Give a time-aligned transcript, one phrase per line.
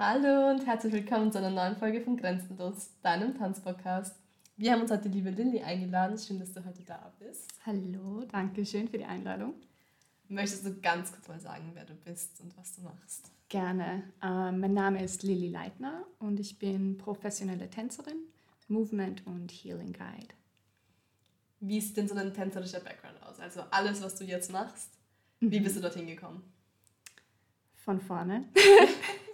[0.00, 4.14] Hallo und herzlich willkommen zu einer neuen Folge von Grenzenlos, deinem Tanzpodcast.
[4.56, 6.16] Wir haben uns heute die liebe Lilly eingeladen.
[6.16, 7.50] Schön, dass du heute da bist.
[7.66, 9.54] Hallo, danke schön für die Einladung.
[10.28, 13.32] Möchtest du ganz kurz mal sagen, wer du bist und was du machst?
[13.48, 14.04] Gerne.
[14.22, 18.18] Uh, mein Name ist Lilly Leitner und ich bin professionelle Tänzerin,
[18.68, 20.32] Movement und Healing Guide.
[21.58, 23.40] Wie sieht denn so ein tänzerischer Background aus?
[23.40, 24.92] Also alles, was du jetzt machst,
[25.40, 25.64] wie mhm.
[25.64, 26.44] bist du dorthin gekommen?
[27.74, 28.44] Von vorne.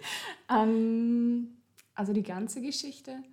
[0.49, 1.57] ähm,
[1.93, 3.23] also die ganze Geschichte.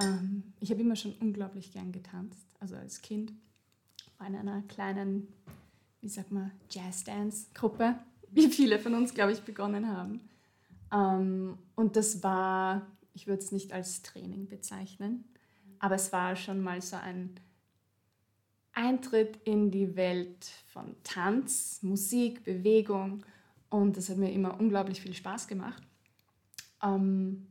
[0.00, 2.46] Ähm, ich habe immer schon unglaublich gern getanzt.
[2.60, 3.32] Also als Kind
[4.18, 5.28] war in einer kleinen,
[6.00, 7.98] wie sagt man, Jazz-Dance-Gruppe,
[8.30, 10.20] wie viele von uns, glaube ich, begonnen haben.
[10.92, 15.24] Ähm, und das war, ich würde es nicht als Training bezeichnen,
[15.78, 17.38] aber es war schon mal so ein
[18.72, 23.24] Eintritt in die Welt von Tanz, Musik, Bewegung
[23.70, 25.82] und das hat mir immer unglaublich viel Spaß gemacht.
[26.84, 27.46] Ähm,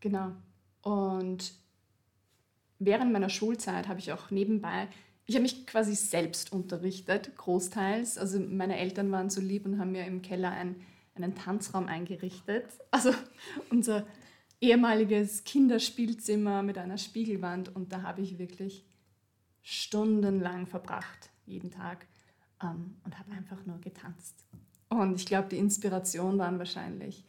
[0.00, 0.32] genau.
[0.82, 1.52] Und
[2.78, 4.88] während meiner Schulzeit habe ich auch nebenbei,
[5.26, 8.16] ich habe mich quasi selbst unterrichtet, großteils.
[8.16, 10.76] Also meine Eltern waren so lieb und haben mir im Keller ein,
[11.14, 12.64] einen Tanzraum eingerichtet.
[12.90, 13.12] Also
[13.70, 14.06] unser
[14.60, 18.86] ehemaliges Kinderspielzimmer mit einer Spiegelwand und da habe ich wirklich
[19.60, 22.06] stundenlang verbracht, jeden Tag
[22.62, 24.46] ähm, und habe einfach nur getanzt.
[24.88, 27.24] Und ich glaube, die Inspiration waren wahrscheinlich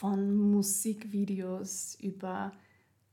[0.00, 2.52] von Musikvideos über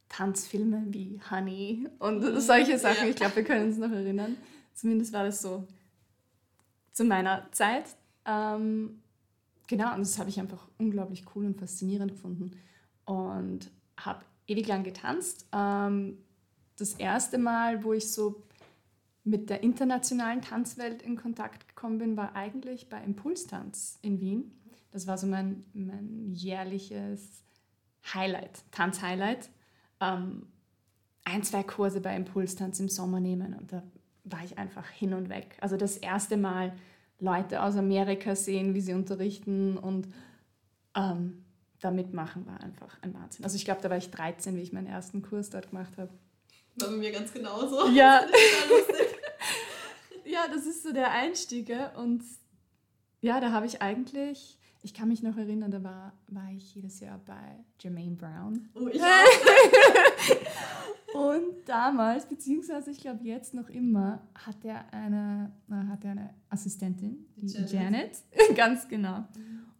[0.08, 2.40] Tanzfilme wie Honey und mhm.
[2.40, 3.04] solche Sachen.
[3.04, 3.10] Ja.
[3.10, 4.38] Ich glaube, wir können uns noch erinnern.
[4.74, 5.68] Zumindest war das so
[6.94, 7.84] zu meiner Zeit.
[8.26, 9.02] Ähm,
[9.68, 12.52] genau, und das habe ich einfach unglaublich cool und faszinierend gefunden
[13.04, 15.46] und habe ewig lang getanzt.
[15.52, 16.20] Ähm,
[16.78, 18.44] das erste Mal, wo ich so
[19.26, 24.54] mit der internationalen Tanzwelt in Kontakt gekommen bin, war eigentlich bei Impulstanz in Wien.
[24.98, 27.44] Das war so mein, mein jährliches
[28.16, 29.52] Highlight, Tanzhighlight.
[30.02, 30.48] Ähm,
[31.24, 33.84] ein, zwei Kurse bei Impulstanz im Sommer nehmen und da
[34.24, 35.56] war ich einfach hin und weg.
[35.62, 36.76] Also das erste Mal
[37.20, 40.08] Leute aus Amerika sehen, wie sie unterrichten und
[40.96, 41.46] ähm,
[41.80, 43.46] da mitmachen war einfach ein Wahnsinn.
[43.46, 46.10] Also ich glaube, da war ich 13, wie ich meinen ersten Kurs dort gemacht habe.
[46.78, 47.88] War bei mir ganz genauso.
[47.90, 48.22] Ja.
[48.22, 48.32] Das
[50.26, 51.72] ja, das ist so der Einstieg.
[51.98, 52.24] Und
[53.22, 57.00] ja, da habe ich eigentlich, ich kann mich noch erinnern, da war, war ich jedes
[57.00, 58.70] Jahr bei Jermaine Brown.
[58.76, 59.08] Oh, ich auch.
[61.14, 65.52] Und damals, beziehungsweise ich glaube jetzt noch immer, hat er eine,
[65.90, 67.72] hat er eine Assistentin, die Janet.
[67.72, 68.24] Janet.
[68.56, 69.26] Ganz genau.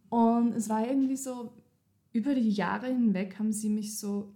[0.08, 1.52] Und es war irgendwie so,
[2.12, 4.34] über die Jahre hinweg haben sie mich so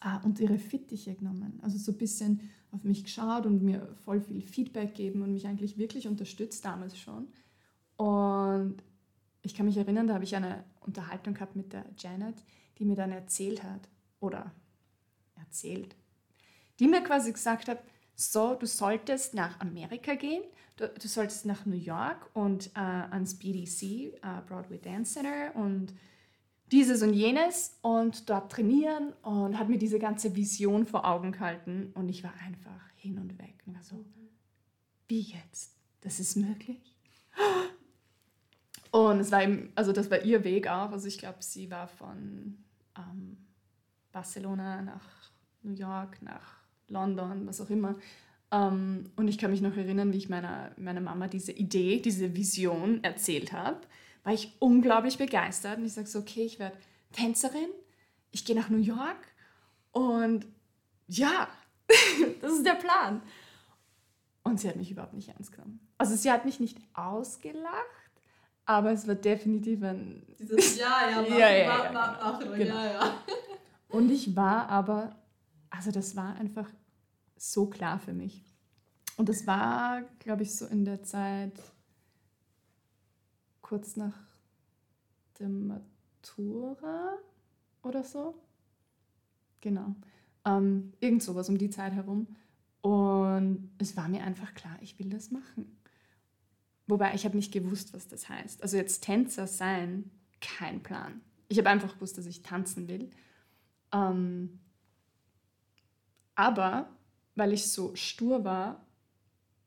[0.00, 1.58] ah, unter ihre Fittiche genommen.
[1.62, 2.40] Also so ein bisschen
[2.70, 6.98] auf mich geschaut und mir voll viel Feedback geben und mich eigentlich wirklich unterstützt damals
[6.98, 7.28] schon.
[7.96, 8.76] Und
[9.48, 12.44] ich kann mich erinnern, da habe ich eine Unterhaltung gehabt mit der Janet,
[12.78, 13.88] die mir dann erzählt hat,
[14.20, 14.52] oder
[15.36, 15.96] erzählt,
[16.78, 17.82] die mir quasi gesagt hat,
[18.14, 20.42] so, du solltest nach Amerika gehen,
[20.76, 25.94] du, du solltest nach New York und äh, ans BDC, äh, Broadway Dance Center und
[26.70, 31.92] dieses und jenes und dort trainieren und hat mir diese ganze Vision vor Augen gehalten
[31.94, 34.04] und ich war einfach hin und weg und war so,
[35.06, 35.74] wie jetzt?
[36.02, 36.94] Das ist möglich?
[38.90, 41.88] Und es war eben, also das war ihr Weg auch, also ich glaube, sie war
[41.88, 42.56] von
[42.96, 43.36] ähm,
[44.12, 45.04] Barcelona nach
[45.62, 46.56] New York, nach
[46.88, 47.96] London, was auch immer.
[48.50, 52.34] Ähm, und ich kann mich noch erinnern, wie ich meiner, meiner Mama diese Idee, diese
[52.34, 53.80] Vision erzählt habe
[54.28, 56.76] war ich unglaublich begeistert und ich sage so, okay, ich werde
[57.12, 57.70] Tänzerin,
[58.30, 59.16] ich gehe nach New York
[59.92, 60.46] und
[61.06, 61.48] ja,
[62.42, 63.22] das ist der Plan.
[64.42, 65.80] Und sie hat mich überhaupt nicht ernst genommen.
[65.96, 67.86] Also sie hat mich nicht ausgelacht,
[68.68, 70.22] aber es war definitiv ein...
[70.38, 72.74] Dieses Ja, ja, mach, ja, ja, mach, mach, mach, genau.
[72.74, 73.14] ja, ja.
[73.88, 75.16] Und ich war aber,
[75.70, 76.68] also das war einfach
[77.38, 78.44] so klar für mich.
[79.16, 81.58] Und das war, glaube ich, so in der Zeit
[83.62, 84.18] kurz nach
[85.38, 87.16] der Matura
[87.82, 88.34] oder so.
[89.62, 89.94] Genau.
[90.44, 92.26] Ähm, irgend sowas um die Zeit herum.
[92.82, 95.77] Und es war mir einfach klar, ich will das machen.
[96.88, 98.62] Wobei ich habe nicht gewusst, was das heißt.
[98.62, 101.20] Also jetzt Tänzer sein, kein Plan.
[101.48, 103.10] Ich habe einfach gewusst, dass ich tanzen will.
[103.92, 104.58] Ähm,
[106.34, 106.88] aber
[107.36, 108.84] weil ich so stur war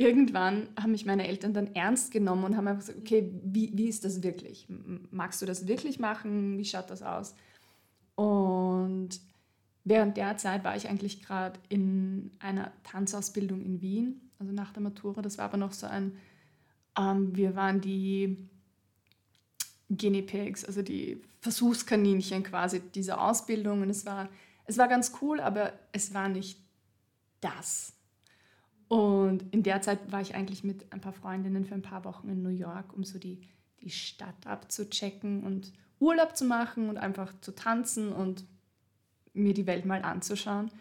[0.01, 3.87] irgendwann haben mich meine Eltern dann ernst genommen und haben einfach gesagt, okay, wie, wie
[3.87, 4.67] ist das wirklich?
[5.11, 6.57] Magst du das wirklich machen?
[6.57, 7.35] Wie schaut das aus?
[8.15, 9.09] Und
[9.83, 14.81] während der Zeit war ich eigentlich gerade in einer Tanzausbildung in Wien, also nach der
[14.81, 15.21] Matura.
[15.21, 16.13] Das war aber noch so ein,
[16.97, 18.49] ähm, wir waren die,
[19.97, 23.81] Guinea Pigs, also die Versuchskaninchen quasi dieser Ausbildung.
[23.81, 24.29] Und es war,
[24.65, 26.59] es war ganz cool, aber es war nicht
[27.41, 27.93] das.
[28.87, 32.29] Und in der Zeit war ich eigentlich mit ein paar Freundinnen für ein paar Wochen
[32.29, 33.41] in New York, um so die,
[33.81, 38.45] die Stadt abzuchecken und Urlaub zu machen und einfach zu tanzen und
[39.33, 40.71] mir die Welt mal anzuschauen.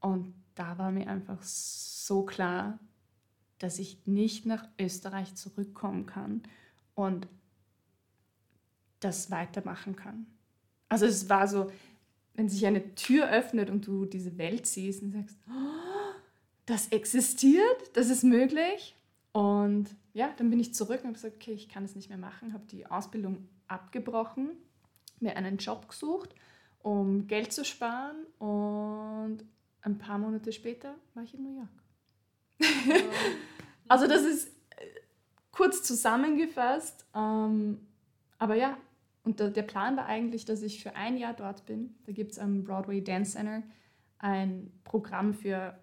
[0.00, 2.78] Und da war mir einfach so klar,
[3.58, 6.42] dass ich nicht nach Österreich zurückkommen kann
[6.94, 7.26] und
[9.00, 10.26] das weitermachen kann.
[10.88, 11.70] Also es war so,
[12.34, 16.14] wenn sich eine Tür öffnet und du diese Welt siehst und sagst, oh,
[16.66, 18.94] das existiert, das ist möglich.
[19.32, 22.18] Und ja, dann bin ich zurück und habe gesagt, okay, ich kann es nicht mehr
[22.18, 24.50] machen, habe die Ausbildung abgebrochen,
[25.20, 26.34] mir einen Job gesucht,
[26.80, 29.44] um Geld zu sparen und
[29.82, 31.68] ein paar Monate später war ich in New York.
[33.88, 34.84] Also das ist äh,
[35.50, 37.06] kurz zusammengefasst.
[37.14, 37.80] Ähm,
[38.38, 38.76] aber ja,
[39.24, 41.94] und der, der Plan war eigentlich, dass ich für ein Jahr dort bin.
[42.06, 43.62] Da gibt es am Broadway Dance Center
[44.18, 45.78] ein Programm für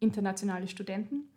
[0.00, 1.28] internationale Studenten.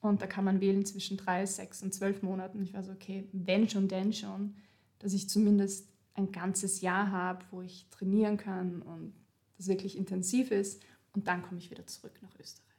[0.00, 2.62] Und da kann man wählen zwischen drei, sechs und zwölf Monaten.
[2.62, 4.56] Ich war so, okay, wenn schon, denn schon,
[4.98, 9.14] dass ich zumindest ein ganzes Jahr habe, wo ich trainieren kann und
[9.56, 10.82] das wirklich intensiv ist.
[11.14, 12.71] Und dann komme ich wieder zurück nach Österreich.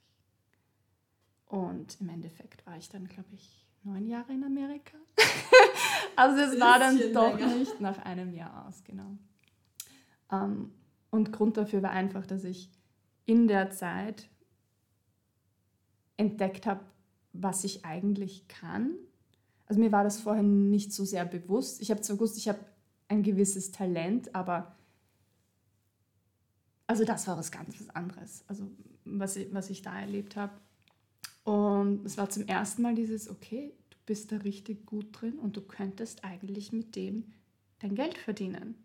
[1.53, 4.97] Und im Endeffekt war ich dann, glaube ich, neun Jahre in Amerika.
[6.15, 7.55] also es war dann doch länger.
[7.57, 9.15] nicht nach einem Jahr aus, genau.
[10.31, 10.71] Ähm,
[11.11, 12.71] und Grund dafür war einfach, dass ich
[13.25, 14.31] in der Zeit
[16.17, 16.83] entdeckt habe,
[17.33, 18.95] was ich eigentlich kann.
[19.67, 21.83] Also mir war das vorher nicht so sehr bewusst.
[21.83, 22.65] Ich habe zwar gewusst, ich habe
[23.09, 24.75] ein gewisses Talent, aber
[26.87, 28.71] also das war was ganz was anderes, also
[29.05, 30.53] was ich, was ich da erlebt habe.
[31.43, 35.57] Und es war zum ersten Mal dieses, okay, du bist da richtig gut drin und
[35.57, 37.33] du könntest eigentlich mit dem
[37.79, 38.75] dein Geld verdienen.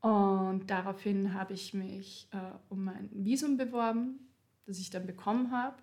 [0.00, 2.38] Und daraufhin habe ich mich äh,
[2.68, 4.18] um ein Visum beworben,
[4.66, 5.76] das ich dann bekommen habe.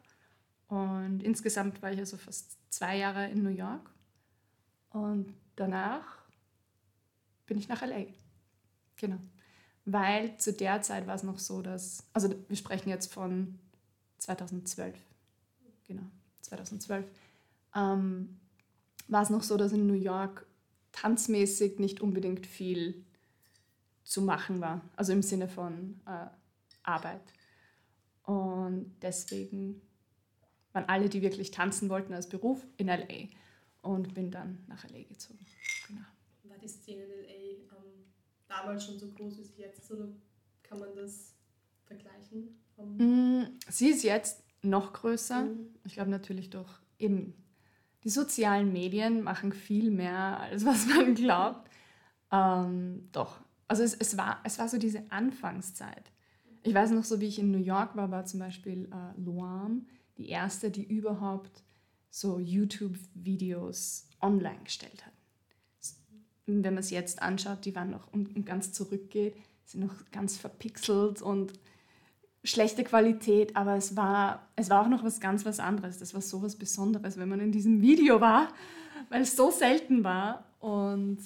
[0.67, 3.89] Und insgesamt war ich also fast zwei Jahre in New York.
[4.91, 6.19] Und danach
[7.47, 8.05] bin ich nach LA.
[8.97, 9.17] Genau
[9.85, 13.59] weil zu der Zeit war es noch so, dass, also wir sprechen jetzt von
[14.19, 14.95] 2012,
[15.91, 16.09] genau,
[16.41, 17.05] 2012,
[17.75, 18.39] ähm,
[19.07, 20.45] war es noch so, dass in New York
[20.91, 23.05] tanzmäßig nicht unbedingt viel
[24.03, 26.27] zu machen war, also im Sinne von äh,
[26.83, 27.21] Arbeit.
[28.23, 29.81] Und deswegen
[30.73, 33.27] waren alle, die wirklich tanzen wollten als Beruf, in LA
[33.81, 35.39] und bin dann nach LA gezogen.
[35.87, 36.01] Genau.
[36.43, 37.71] War die Szene in LA
[38.47, 39.91] damals schon so groß, wie sie jetzt ist?
[39.91, 40.07] Oder
[40.63, 41.33] kann man das
[41.85, 42.57] vergleichen?
[42.77, 45.45] Mm, sie ist jetzt noch größer.
[45.45, 45.67] Mhm.
[45.85, 46.69] Ich glaube natürlich durch
[46.99, 47.33] eben
[48.03, 51.69] die sozialen Medien machen viel mehr, als was man glaubt.
[52.31, 56.11] Ähm, doch, also es, es, war, es war so diese Anfangszeit.
[56.63, 59.87] Ich weiß noch so, wie ich in New York war, war zum Beispiel äh, Luam
[60.17, 61.63] die erste, die überhaupt
[62.09, 65.13] so YouTube-Videos online gestellt hat
[66.45, 69.35] wenn man es jetzt anschaut, die waren noch und, ganz zurückgeht,
[69.65, 71.53] sind noch ganz verpixelt und
[72.43, 75.99] schlechte Qualität, aber es war, es war auch noch was ganz was anderes.
[75.99, 78.49] Das war so was Besonderes, wenn man in diesem Video war,
[79.09, 80.45] weil es so selten war.
[80.59, 81.19] Und,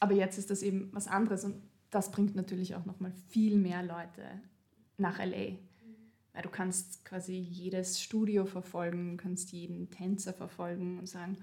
[0.00, 3.56] aber jetzt ist das eben was anderes und das bringt natürlich auch noch mal viel
[3.56, 4.22] mehr Leute
[4.98, 5.56] nach LA.
[6.32, 11.38] Weil du kannst quasi jedes Studio verfolgen, kannst jeden Tänzer verfolgen und sagen,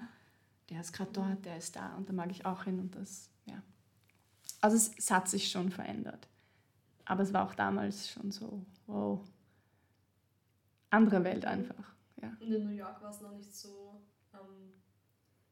[0.70, 3.30] der ist gerade dort, der ist da und da mag ich auch hin und das,
[3.46, 3.62] ja.
[4.62, 6.30] Also es, es, hat sich schon verändert.
[7.06, 9.20] Aber es war auch damals schon so, wow,
[10.90, 11.94] andere Welt einfach.
[12.22, 12.32] Ja.
[12.40, 14.02] Und in New York war es noch nicht so,
[14.34, 14.74] ähm,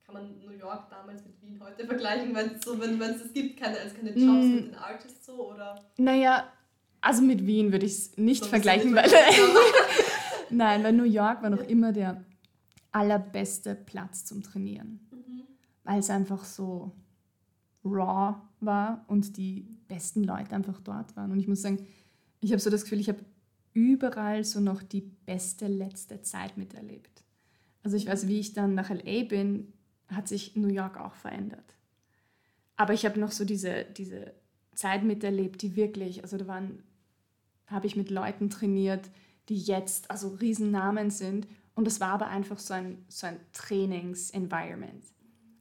[0.05, 3.60] kann man New York damals mit Wien heute vergleichen, wenn es so, wenn es gibt,
[3.60, 4.55] keine, also keine Jobs mm.
[4.55, 5.84] mit den Artists so, oder?
[5.98, 6.51] Naja,
[7.01, 9.10] also mit Wien würde ich es nicht so vergleichen, weil...
[10.50, 12.24] Nein, weil New York war noch immer der
[12.91, 15.43] allerbeste Platz zum Trainieren, mhm.
[15.84, 16.91] weil es einfach so
[17.83, 21.31] raw war und die besten Leute einfach dort waren.
[21.31, 21.85] Und ich muss sagen,
[22.39, 23.23] ich habe so das Gefühl, ich habe
[23.73, 27.23] überall so noch die beste letzte Zeit miterlebt.
[27.83, 29.73] Also ich weiß, wie ich dann nach LA bin,
[30.07, 31.77] hat sich New York auch verändert.
[32.75, 34.33] Aber ich habe noch so diese, diese
[34.75, 36.83] Zeit miterlebt, die wirklich, also da waren,
[37.67, 39.09] habe ich mit Leuten trainiert,
[39.50, 45.03] die jetzt also Riesennamen sind und es war aber einfach so ein, so ein Trainings-Environment.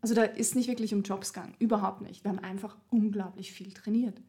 [0.01, 2.25] Also da ist nicht wirklich um Jobs gegangen, überhaupt nicht.
[2.25, 4.21] Wir haben einfach unglaublich viel trainiert.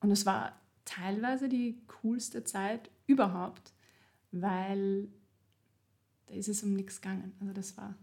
[0.00, 3.72] Und es war teilweise die coolste Zeit überhaupt,
[4.32, 5.08] weil
[6.26, 7.32] da ist es um nichts gegangen.
[7.40, 7.94] Also das war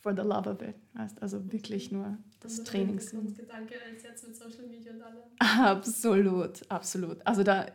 [0.00, 0.76] for the love of it.
[0.94, 1.20] Weißt?
[1.22, 2.96] Also wirklich nur das Training.
[2.96, 5.22] Gedanke als jetzt mit Social Media und allem.
[5.38, 7.26] Absolut, absolut.
[7.26, 7.66] Also da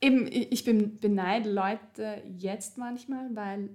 [0.00, 3.70] eben, ich bin beneide Leute jetzt manchmal, weil,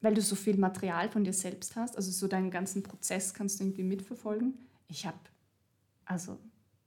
[0.00, 3.60] weil du so viel Material von dir selbst hast, also so deinen ganzen Prozess kannst
[3.60, 4.54] du irgendwie mitverfolgen.
[4.88, 5.18] Ich habe
[6.04, 6.38] also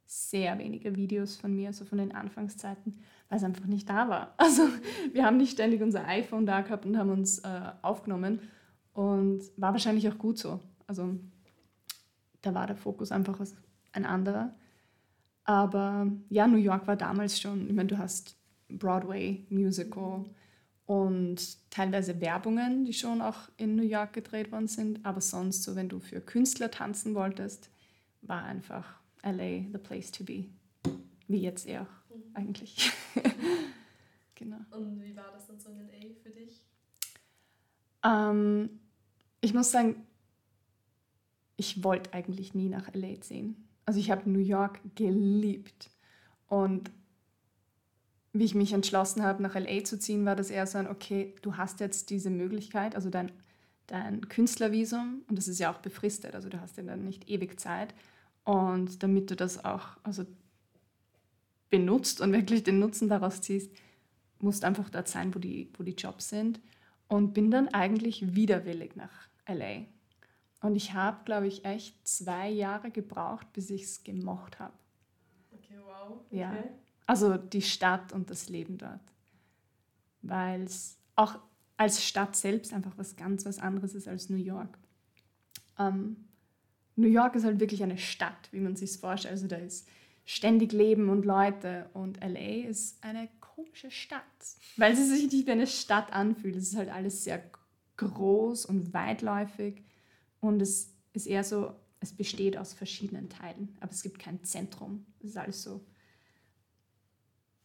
[0.06, 4.34] sehr wenige Videos von mir, so von den Anfangszeiten, weil es einfach nicht da war.
[4.38, 4.64] Also
[5.12, 8.40] wir haben nicht ständig unser iPhone da gehabt und haben uns äh, aufgenommen
[8.94, 10.60] und war wahrscheinlich auch gut so.
[10.88, 11.16] Also
[12.42, 13.40] da war der Fokus einfach
[13.94, 14.54] ein anderer.
[15.46, 18.38] Aber ja, New York war damals schon, ich meine, du hast
[18.70, 20.26] Broadway, Musical
[20.86, 25.06] und teilweise Werbungen, die schon auch in New York gedreht worden sind.
[25.06, 27.70] Aber sonst, so wenn du für Künstler tanzen wolltest,
[28.22, 30.46] war einfach LA the place to be.
[31.28, 32.24] Wie jetzt eher mhm.
[32.34, 32.92] eigentlich.
[34.36, 34.60] genau.
[34.72, 36.62] Und wie war das dann so in LA für dich?
[38.04, 38.70] Ähm,
[39.40, 40.06] ich muss sagen,
[41.56, 43.68] ich wollte eigentlich nie nach LA ziehen.
[43.86, 45.90] Also ich habe New York geliebt.
[46.48, 46.92] Und
[48.34, 51.36] wie ich mich entschlossen habe, nach LA zu ziehen, war das eher so ein, okay,
[51.44, 53.32] du hast jetzt diese Möglichkeit, also dein,
[53.86, 57.60] dein Künstlervisum, und das ist ja auch befristet, also du hast ja dann nicht ewig
[57.60, 57.94] Zeit.
[58.44, 60.26] Und damit du das auch also
[61.70, 63.72] benutzt und wirklich den Nutzen daraus ziehst,
[64.40, 66.60] musst einfach dort sein, wo die, wo die Jobs sind.
[67.08, 69.12] Und bin dann eigentlich widerwillig nach
[69.48, 69.86] LA.
[70.62, 74.74] Und ich habe, glaube ich, echt zwei Jahre gebraucht, bis ich es gemocht habe.
[75.52, 76.22] Okay, wow.
[76.28, 76.40] Okay.
[76.40, 76.64] Ja.
[77.06, 79.02] Also die Stadt und das Leben dort.
[80.22, 81.40] Weil es auch
[81.78, 84.78] als Stadt selbst einfach was ganz was anderes ist als New York.
[85.78, 86.28] Ähm,
[86.96, 89.34] New York ist halt wirklich eine Stadt, wie man sich vorstellt.
[89.34, 89.88] Also da ist
[90.26, 94.22] ständig Leben und Leute und LA ist eine komische Stadt,
[94.78, 96.56] weil sie sich nicht wie eine Stadt anfühlt.
[96.56, 97.44] Es ist halt alles sehr
[97.98, 99.84] groß und weitläufig
[100.40, 105.06] und es ist eher so, es besteht aus verschiedenen Teilen, aber es gibt kein Zentrum.
[105.20, 105.86] Es ist alles so,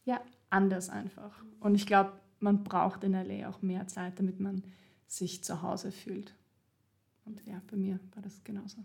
[0.09, 1.43] ja, anders einfach.
[1.59, 4.63] Und ich glaube, man braucht in LA auch mehr Zeit, damit man
[5.07, 6.33] sich zu Hause fühlt.
[7.25, 8.77] Und ja, bei mir war das genauso.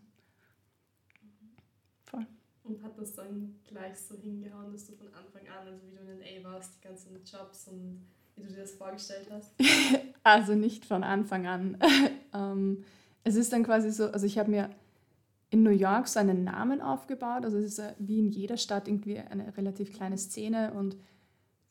[2.05, 2.27] Voll.
[2.65, 6.13] Und hat das dann gleich so hingehauen, dass du von Anfang an, also wie du
[6.13, 8.05] in LA warst, die ganzen Jobs und
[8.37, 9.55] wie du dir das vorgestellt hast?
[10.23, 11.79] also nicht von Anfang an.
[12.35, 12.85] ähm,
[13.23, 14.69] es ist dann quasi so, also ich habe mir
[15.49, 17.45] in New York so einen Namen aufgebaut.
[17.45, 20.97] Also es ist wie in jeder Stadt irgendwie eine relativ kleine Szene und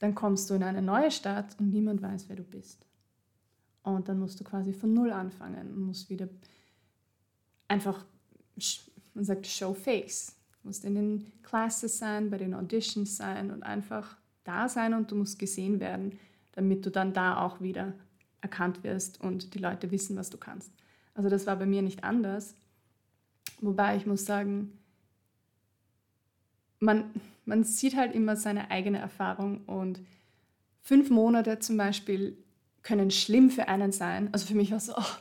[0.03, 2.85] dann kommst du in eine neue Stadt und niemand weiß, wer du bist.
[3.83, 6.27] Und dann musst du quasi von Null anfangen und musst wieder
[7.69, 8.03] einfach,
[9.13, 10.35] man sagt, show face.
[10.61, 15.09] Du musst in den Classes sein, bei den Auditions sein und einfach da sein und
[15.09, 16.19] du musst gesehen werden,
[16.51, 17.93] damit du dann da auch wieder
[18.41, 20.73] erkannt wirst und die Leute wissen, was du kannst.
[21.13, 22.55] Also das war bei mir nicht anders.
[23.61, 24.77] Wobei ich muss sagen,
[26.83, 27.11] man,
[27.45, 30.01] man sieht halt immer seine eigene Erfahrung und
[30.81, 32.37] fünf Monate zum Beispiel
[32.81, 34.29] können schlimm für einen sein.
[34.33, 35.15] Also für mich war es so, oh,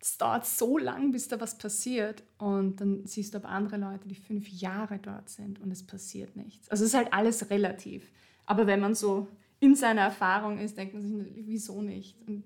[0.00, 2.22] es dauert so lang, bis da was passiert.
[2.38, 6.36] Und dann siehst du aber andere Leute, die fünf Jahre dort sind und es passiert
[6.36, 6.68] nichts.
[6.70, 8.10] Also es ist halt alles relativ.
[8.46, 9.28] Aber wenn man so
[9.60, 12.16] in seiner Erfahrung ist, denkt man sich, wieso nicht?
[12.26, 12.44] Und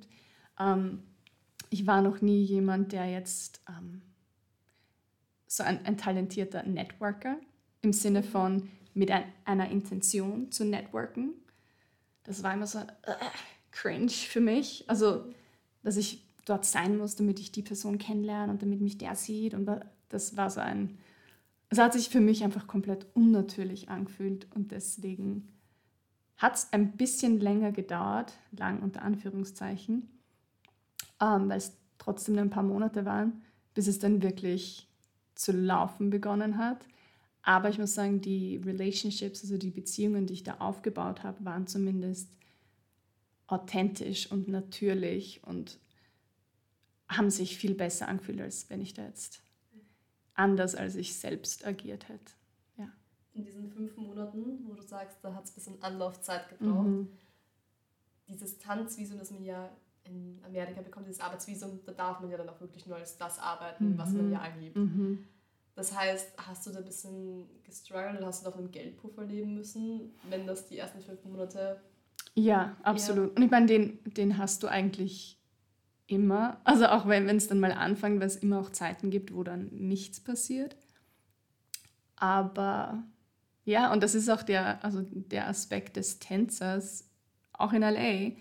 [0.59, 1.03] ähm,
[1.71, 4.03] ich war noch nie jemand, der jetzt ähm,
[5.47, 7.39] so ein, ein, talentierter Networker
[7.83, 11.35] im Sinne von mit ein, einer Intention zu networken.
[12.25, 13.15] Das war immer so äh,
[13.71, 14.85] cringe für mich.
[14.89, 15.25] Also,
[15.83, 19.55] dass ich dort sein muss, damit ich die Person kennenlerne und damit mich der sieht.
[19.55, 19.69] Und
[20.09, 20.99] das war so ein.
[21.71, 25.49] Es hat sich für mich einfach komplett unnatürlich angefühlt und deswegen
[26.39, 30.09] hat es ein bisschen länger gedauert, lang unter Anführungszeichen,
[31.21, 33.43] ähm, weil es trotzdem ein paar Monate waren,
[33.75, 34.89] bis es dann wirklich
[35.35, 36.87] zu laufen begonnen hat.
[37.49, 41.67] Aber ich muss sagen, die Relationships, also die Beziehungen, die ich da aufgebaut habe, waren
[41.67, 42.29] zumindest
[43.47, 45.79] authentisch und natürlich und
[47.09, 49.41] haben sich viel besser angefühlt, als wenn ich da jetzt
[50.35, 52.33] anders als ich selbst agiert hätte.
[52.77, 52.93] Ja.
[53.33, 57.09] In diesen fünf Monaten, wo du sagst, da hat es ein bisschen Anlaufzeit gebraucht, mhm.
[58.29, 59.75] dieses Tanzvisum, das man ja
[60.05, 63.39] in Amerika bekommt dieses Arbeitsvisum, da darf man ja dann auch wirklich nur als das
[63.39, 63.99] arbeiten, mhm.
[63.99, 64.77] was man ja angibt.
[64.77, 65.25] Mhm.
[65.79, 69.55] Das heißt, hast du da ein bisschen gestruggelt oder hast du auf einem Geldpuffer leben
[69.55, 71.81] müssen, wenn das die ersten fünf Monate.
[72.35, 73.37] Ja, absolut.
[73.37, 75.39] Und ich meine, den, den hast du eigentlich
[76.09, 76.61] immer.
[76.65, 79.69] Also auch wenn es dann mal anfängt, weil es immer auch Zeiten gibt, wo dann
[79.71, 80.75] nichts passiert.
[82.17, 83.05] Aber
[83.65, 87.09] ja, und das ist auch der, also der Aspekt des Tänzers,
[87.53, 88.33] auch in LA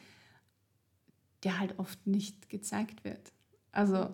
[1.43, 3.31] der halt oft nicht gezeigt wird.
[3.71, 4.09] Also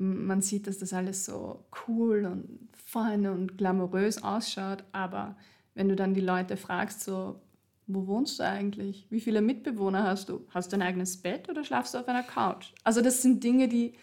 [0.00, 5.36] man sieht, dass das alles so cool und fun und glamourös ausschaut, aber
[5.74, 7.40] wenn du dann die Leute fragst, so,
[7.86, 9.06] wo wohnst du eigentlich?
[9.10, 10.46] Wie viele Mitbewohner hast du?
[10.50, 12.72] Hast du ein eigenes Bett oder schlafst du auf einer Couch?
[12.82, 13.94] Also das sind Dinge, die,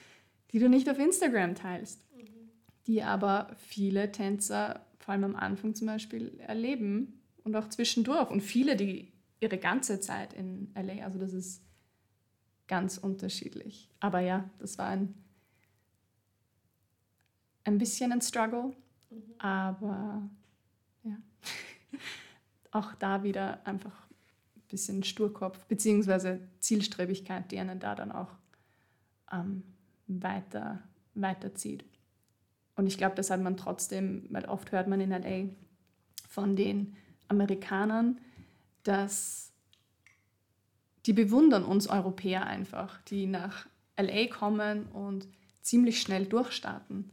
[0.51, 2.49] die du nicht auf Instagram teilst, mhm.
[2.85, 8.29] die aber viele Tänzer, vor allem am Anfang zum Beispiel, erleben und auch zwischendurch.
[8.29, 11.63] Und viele, die ihre ganze Zeit in LA, also das ist
[12.67, 13.89] ganz unterschiedlich.
[13.99, 15.13] Aber ja, das war ein,
[17.67, 18.73] ein bisschen ein Struggle,
[19.09, 19.23] mhm.
[19.39, 20.29] aber
[21.03, 21.17] ja.
[22.71, 24.07] auch da wieder einfach
[24.55, 26.39] ein bisschen Sturkopf bzw.
[26.59, 28.31] Zielstrebigkeit, die einen da dann auch
[29.31, 29.63] ähm,
[30.07, 30.81] weiter,
[31.13, 31.83] weiterzieht.
[32.75, 35.49] Und ich glaube, das hat man trotzdem, weil oft hört man in LA
[36.29, 36.95] von den
[37.27, 38.19] Amerikanern,
[38.83, 39.51] dass
[41.05, 45.27] die bewundern uns Europäer einfach, die nach LA kommen und
[45.61, 47.11] ziemlich schnell durchstarten.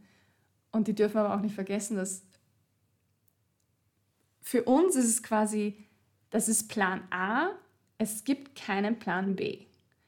[0.75, 2.21] Und die dürfen aber auch nicht vergessen, dass
[4.41, 5.85] für uns ist es quasi,
[6.31, 7.51] das ist Plan A,
[7.97, 9.67] es gibt keinen Plan B.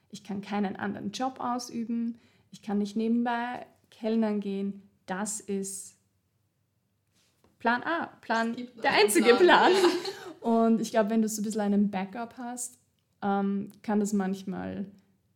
[0.09, 2.19] Ich kann keinen anderen Job ausüben,
[2.51, 4.81] ich kann nicht nebenbei Kellnern gehen.
[5.05, 5.95] Das ist
[7.59, 9.71] Plan A, Plan, der einzige Plan.
[9.71, 9.71] Plan.
[10.41, 12.77] Und ich glaube, wenn du so ein bisschen einen Backup hast,
[13.21, 14.85] ähm, kann das manchmal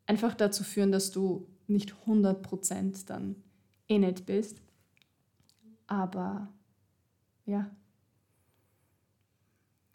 [0.07, 3.41] einfach dazu führen, dass du nicht 100% dann
[3.87, 4.57] in it bist.
[5.91, 6.47] Aber
[7.45, 7.69] ja,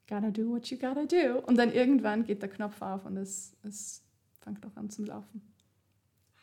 [0.07, 1.39] gotta do what you gotta do.
[1.47, 4.05] Und dann irgendwann geht der Knopf auf und es, es
[4.41, 5.41] fängt auch an zum Laufen.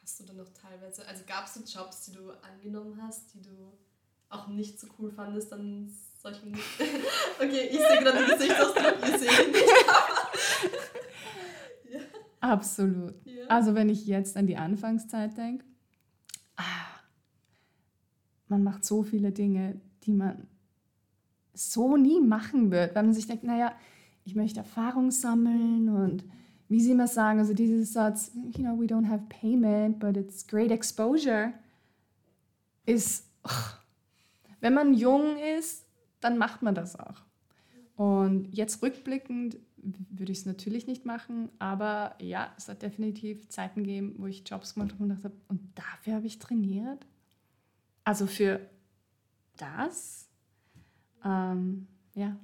[0.01, 3.43] Hast du dann noch teilweise, also gab es so Jobs, die du angenommen hast, die
[3.43, 3.71] du
[4.29, 6.51] auch nicht so cool fandest an solchen.
[7.37, 9.65] okay, ich sehe gerade die Gesichtsausdruck, ihr seht nicht.
[11.91, 11.99] ja.
[12.39, 13.23] Absolut.
[13.27, 13.45] Ja.
[13.49, 15.63] Also, wenn ich jetzt an die Anfangszeit denke,
[18.53, 20.47] man macht so viele Dinge, die man
[21.53, 23.73] so nie machen wird, weil man sich denkt, naja,
[24.25, 26.23] ich möchte Erfahrung sammeln und
[26.69, 30.47] wie sie immer sagen, also dieses Satz, you know, we don't have payment, but it's
[30.47, 31.53] great exposure,
[32.85, 33.27] ist,
[34.61, 35.85] wenn man jung ist,
[36.19, 37.21] dann macht man das auch.
[37.95, 39.57] Und jetzt rückblickend
[40.09, 44.43] würde ich es natürlich nicht machen, aber ja, es hat definitiv Zeiten gegeben, wo ich
[44.47, 47.05] Jobs gemacht habe und dachte, und dafür habe ich trainiert.
[48.03, 48.69] Also für
[49.57, 50.23] das
[51.23, 52.37] ähm, ja.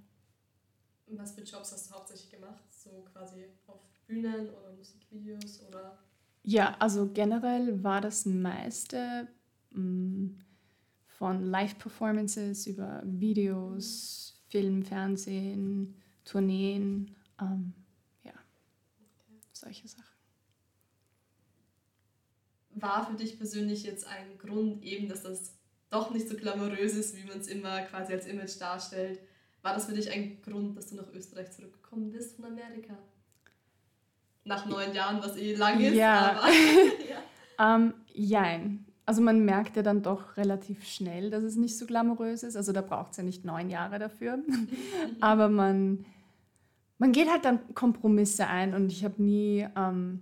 [1.07, 2.63] Was für Jobs hast du hauptsächlich gemacht?
[2.69, 5.97] So quasi auf Bühnen oder Musikvideos oder?
[6.43, 9.27] Ja, also generell war das meiste
[9.71, 10.39] mh, mm,
[11.07, 14.51] von Live-Performances über Videos, mhm.
[14.51, 17.73] Film, Fernsehen, Tourneen, ähm,
[18.23, 19.39] ja, okay.
[19.51, 20.18] solche Sachen.
[22.81, 25.53] War für dich persönlich jetzt ein Grund eben, dass das
[25.89, 29.19] doch nicht so glamourös ist, wie man es immer quasi als Image darstellt.
[29.61, 32.93] War das für dich ein Grund, dass du nach Österreich zurückgekommen bist von Amerika?
[34.45, 35.95] Nach neun Jahren, was eh lang ist.
[35.95, 36.39] Ja.
[36.39, 36.47] Aber,
[37.59, 37.75] ja.
[37.75, 38.85] um, ähm, jein.
[39.05, 42.55] Also man merkt ja dann doch relativ schnell, dass es nicht so glamourös ist.
[42.55, 44.39] Also da braucht es ja nicht neun Jahre dafür.
[45.19, 46.05] aber man,
[46.99, 49.67] man geht halt dann Kompromisse ein und ich habe nie...
[49.75, 50.21] Ähm,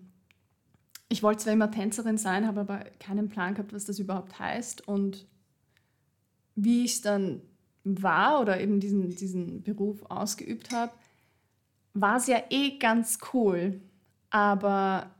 [1.09, 4.87] ich wollte zwar immer Tänzerin sein, habe aber keinen Plan gehabt, was das überhaupt heißt.
[4.87, 5.25] Und
[6.55, 7.41] wie ich es dann
[7.83, 10.91] war oder eben diesen, diesen Beruf ausgeübt habe,
[11.93, 13.81] war es ja eh ganz cool.
[14.29, 15.11] Aber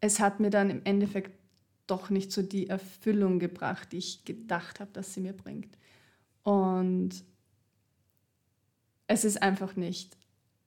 [0.00, 1.32] es hat mir dann im Endeffekt
[1.86, 5.76] doch nicht so die Erfüllung gebracht, die ich gedacht habe, dass sie mir bringt.
[6.44, 7.24] Und
[9.08, 10.16] es ist einfach nicht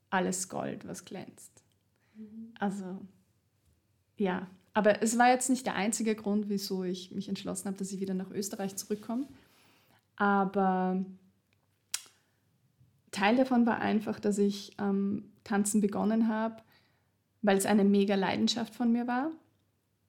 [0.09, 1.63] alles Gold, was glänzt.
[2.15, 2.53] Mhm.
[2.59, 3.01] Also,
[4.17, 4.47] ja.
[4.75, 8.01] Aber es war jetzt nicht der einzige Grund, wieso ich mich entschlossen habe, dass ich
[8.01, 9.25] wieder nach Österreich zurückkomme.
[10.17, 11.03] Aber
[13.11, 16.61] Teil davon war einfach, dass ich ähm, tanzen begonnen habe,
[17.41, 19.31] weil es eine mega Leidenschaft von mir war.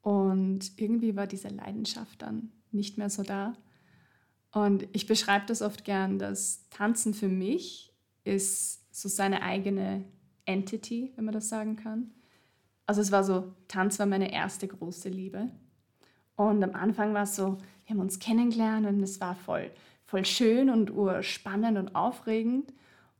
[0.02, 3.55] Und irgendwie war diese Leidenschaft dann nicht mehr so da.
[4.50, 10.05] Und ich beschreibe das oft gern, dass Tanzen für mich ist so seine eigene
[10.44, 12.11] Entity, wenn man das sagen kann.
[12.87, 15.51] Also es war so, Tanz war meine erste große Liebe.
[16.37, 19.70] Und am Anfang war es so, wir haben uns kennengelernt und es war voll
[20.07, 20.92] voll schön und
[21.25, 22.72] spannend und aufregend.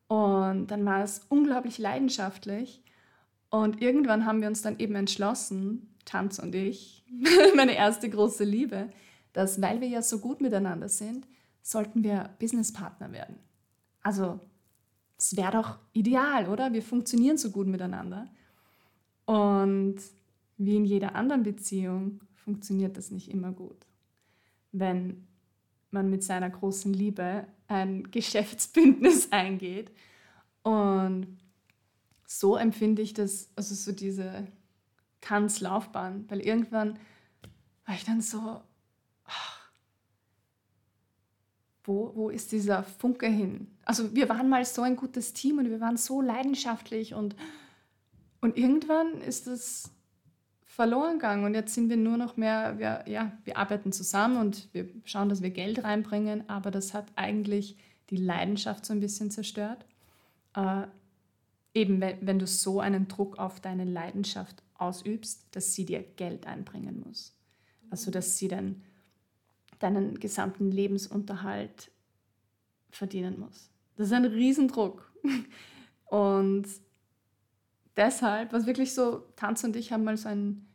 [0.09, 2.83] Und dann war es unglaublich leidenschaftlich.
[3.51, 7.05] Und irgendwann haben wir uns dann eben entschlossen, Tanz und ich,
[7.57, 8.89] meine erste große Liebe,
[9.33, 11.27] dass weil wir ja so gut miteinander sind,
[11.63, 13.37] sollten wir Businesspartner werden.
[14.03, 14.39] Also
[15.19, 16.73] es wäre doch ideal, oder?
[16.73, 18.29] Wir funktionieren so gut miteinander.
[19.27, 19.97] Und
[20.57, 23.87] wie in jeder anderen Beziehung funktioniert das nicht immer gut.
[24.73, 25.27] wenn
[25.91, 29.91] man mit seiner großen Liebe ein Geschäftsbündnis eingeht.
[30.63, 31.39] Und
[32.27, 34.47] so empfinde ich das, also so diese
[35.21, 36.99] Tanzlaufbahn, weil irgendwann
[37.87, 38.61] war ich dann so,
[39.25, 39.71] ach,
[41.85, 43.69] wo, wo ist dieser Funke hin?
[43.85, 47.37] Also wir waren mal so ein gutes Team und wir waren so leidenschaftlich und,
[48.47, 49.91] und irgendwann ist das
[50.63, 54.73] verloren gegangen und jetzt sind wir nur noch mehr, wir, ja, wir arbeiten zusammen und
[54.73, 57.77] wir schauen, dass wir Geld reinbringen, aber das hat eigentlich
[58.09, 59.85] die Leidenschaft so ein bisschen zerstört.
[60.55, 60.83] Äh,
[61.75, 66.47] eben, wenn, wenn du so einen Druck auf deine Leidenschaft ausübst, dass sie dir Geld
[66.47, 67.37] einbringen muss.
[67.91, 68.85] Also, dass sie dann
[69.81, 71.91] deinen gesamten Lebensunterhalt
[72.91, 73.73] verdienen muss.
[73.97, 75.11] Das ist ein Riesendruck.
[76.05, 76.69] Und
[77.97, 80.69] deshalb, was wirklich so, Tanz und ich haben mal so einen,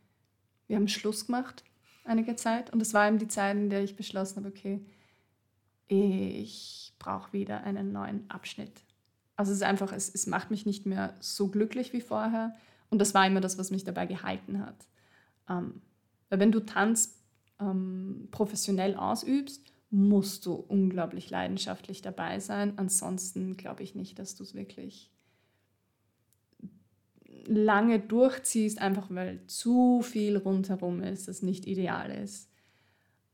[0.66, 1.64] wir haben Schluss gemacht
[2.04, 2.72] einige Zeit.
[2.72, 4.84] Und das war eben die Zeit, in der ich beschlossen habe, okay,
[5.88, 8.82] ich brauche wieder einen neuen Abschnitt.
[9.36, 12.54] Also es ist einfach, es, es macht mich nicht mehr so glücklich wie vorher.
[12.90, 14.86] Und das war immer das, was mich dabei gehalten hat.
[15.48, 15.82] Ähm,
[16.28, 17.18] weil wenn du Tanz
[17.60, 22.78] ähm, professionell ausübst, musst du unglaublich leidenschaftlich dabei sein.
[22.78, 25.10] Ansonsten glaube ich nicht, dass du es wirklich
[27.46, 32.48] lange durchziehst, einfach weil zu viel rundherum ist, das nicht ideal ist.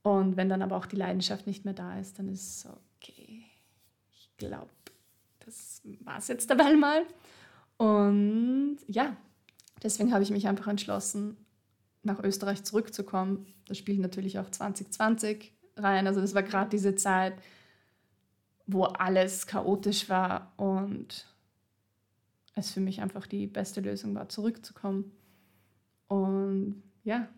[0.03, 3.45] Und wenn dann aber auch die Leidenschaft nicht mehr da ist, dann ist es okay,
[4.13, 4.71] ich glaube,
[5.45, 7.03] das war es jetzt dabei mal.
[7.77, 9.17] Und ja,
[9.83, 11.37] deswegen habe ich mich einfach entschlossen,
[12.03, 13.47] nach Österreich zurückzukommen.
[13.67, 16.07] Das spielt natürlich auch 2020 rein.
[16.07, 17.35] Also das war gerade diese Zeit,
[18.67, 21.27] wo alles chaotisch war und
[22.59, 25.13] es für mich einfach die beste Lösung war, zurückzukommen.
[26.09, 27.29] Und ja.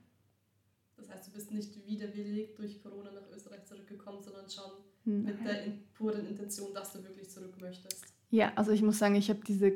[0.97, 4.71] Das heißt, du bist nicht widerwillig durch Corona nach Österreich zurückgekommen, sondern schon
[5.05, 5.25] Nein.
[5.25, 8.05] mit der in, puren Intention, dass du wirklich zurück möchtest.
[8.31, 9.73] Ja, also ich muss sagen, ich habe diese,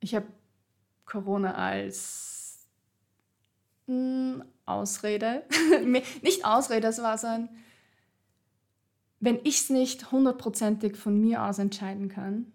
[0.00, 0.26] ich habe
[1.04, 2.68] Corona als
[3.86, 5.44] mh, hm, Ausrede,
[6.22, 7.48] nicht Ausrede, es war so ein,
[9.20, 12.52] wenn ich es nicht hundertprozentig von mir aus entscheiden kann,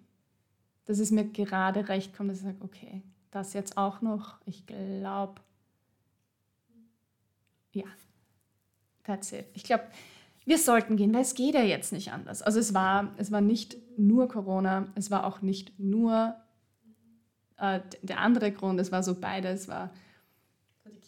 [0.87, 4.37] dass es mir gerade recht kommt, dass ich sage, okay, das jetzt auch noch.
[4.45, 5.41] Ich glaube,
[7.73, 7.85] ja,
[9.03, 9.45] that's it.
[9.53, 9.83] Ich glaube,
[10.45, 12.41] wir sollten gehen, weil es geht ja jetzt nicht anders.
[12.41, 16.35] Also es war, es war nicht nur Corona, es war auch nicht nur
[17.57, 19.91] äh, der andere Grund, es war so beides, es war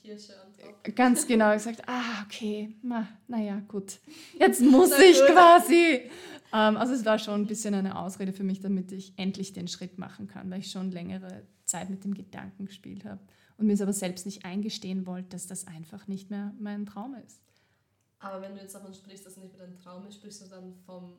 [0.02, 0.34] die Kirche
[0.96, 4.00] ganz genau gesagt, ah, okay, na, naja, gut,
[4.40, 6.10] jetzt muss ich quasi.
[6.54, 9.68] Ähm, also es war schon ein bisschen eine Ausrede für mich, damit ich endlich den
[9.68, 13.20] Schritt machen kann, weil ich schon längere Zeit mit dem Gedanken gespielt habe
[13.58, 17.16] und mir es aber selbst nicht eingestehen wollte, dass das einfach nicht mehr mein Traum
[17.26, 17.42] ist.
[18.20, 20.48] Aber wenn du jetzt davon sprichst, dass es nicht mehr dein Traum ist, sprichst du
[20.48, 21.18] dann vom,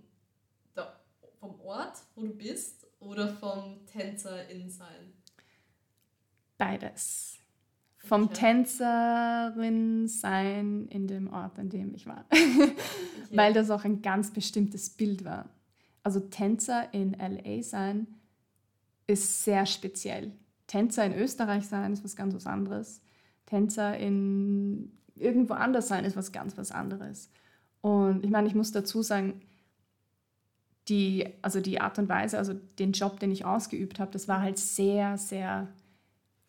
[0.77, 1.01] der,
[1.39, 5.15] vom Ort, wo du bist oder vom Tänzerin-Sein?
[6.59, 7.40] Beides
[8.05, 8.33] vom.
[8.33, 12.25] Tänzerin sein in dem Ort, an dem ich war.
[13.31, 15.49] Weil das auch ein ganz bestimmtes Bild war.
[16.03, 18.07] Also Tänzer in LA sein
[19.07, 20.33] ist sehr speziell.
[20.67, 23.03] Tänzer in Österreich sein ist was ganz was anderes.
[23.47, 27.31] Tänzer in irgendwo anders sein ist was ganz was anderes.
[27.81, 29.41] Und ich meine, ich muss dazu sagen,
[30.89, 34.41] die, also die Art und Weise, also den Job, den ich ausgeübt habe, das war
[34.41, 35.69] halt sehr, sehr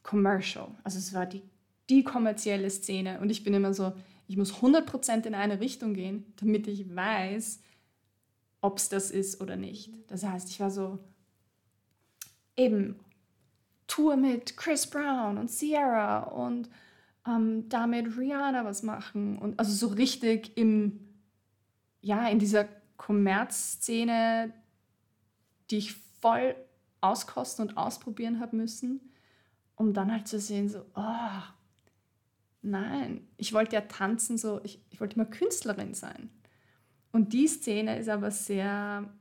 [0.03, 0.69] commercial.
[0.83, 1.41] Also es war die,
[1.89, 3.19] die kommerzielle Szene.
[3.19, 3.93] Und ich bin immer so,
[4.27, 7.59] ich muss 100% in eine Richtung gehen, damit ich weiß,
[8.61, 9.91] ob es das ist oder nicht.
[10.07, 10.99] Das heißt, ich war so,
[12.55, 12.99] eben
[13.87, 16.69] Tour mit Chris Brown und Sierra und
[17.27, 19.37] ähm, damit Rihanna was machen.
[19.37, 21.09] Und also so richtig im,
[22.01, 22.65] ja, in dieser
[22.97, 24.53] Kommerzszene,
[25.69, 26.55] die ich voll
[27.01, 29.10] auskosten und ausprobieren habe müssen
[29.81, 31.41] um dann halt zu sehen, so, oh,
[32.61, 36.29] nein, ich wollte ja tanzen, so, ich, ich wollte immer Künstlerin sein.
[37.11, 39.11] Und die Szene ist aber sehr,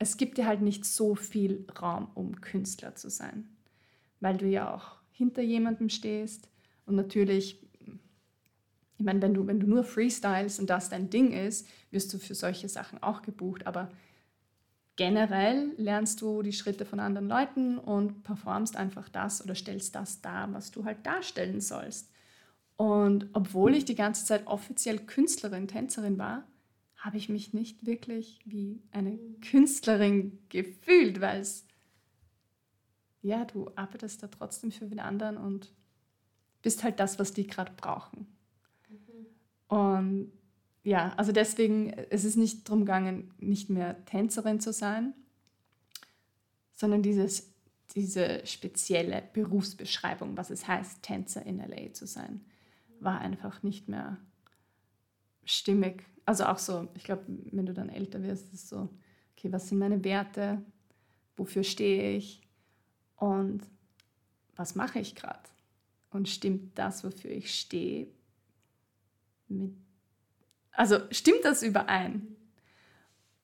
[0.00, 3.56] es gibt dir halt nicht so viel Raum, um Künstler zu sein,
[4.18, 6.48] weil du ja auch hinter jemandem stehst
[6.84, 7.64] und natürlich,
[8.98, 12.18] ich meine, wenn du, wenn du nur freestyles und das dein Ding ist, wirst du
[12.18, 13.92] für solche Sachen auch gebucht, aber
[14.96, 20.22] generell lernst du die Schritte von anderen Leuten und performst einfach das oder stellst das
[20.22, 22.10] dar, was du halt darstellen sollst.
[22.76, 26.46] Und obwohl ich die ganze Zeit offiziell Künstlerin, Tänzerin war,
[26.96, 29.18] habe ich mich nicht wirklich wie eine
[29.50, 31.66] Künstlerin gefühlt, weil es,
[33.22, 35.72] ja, du arbeitest da trotzdem für den anderen und
[36.62, 38.26] bist halt das, was die gerade brauchen.
[38.88, 39.76] Mhm.
[39.76, 40.32] Und
[40.86, 45.14] ja, also deswegen, es ist nicht darum gegangen, nicht mehr Tänzerin zu sein,
[46.70, 47.52] sondern dieses,
[47.96, 52.44] diese spezielle Berufsbeschreibung, was es heißt, Tänzer in LA zu sein,
[53.00, 54.18] war einfach nicht mehr
[55.44, 56.04] stimmig.
[56.24, 58.88] Also auch so, ich glaube, wenn du dann älter wirst, ist es so,
[59.36, 60.62] okay, was sind meine Werte,
[61.36, 62.42] wofür stehe ich
[63.16, 63.64] und
[64.54, 65.48] was mache ich gerade?
[66.10, 68.06] Und stimmt das, wofür ich stehe,
[69.48, 69.74] mit,
[70.76, 72.36] also stimmt das überein?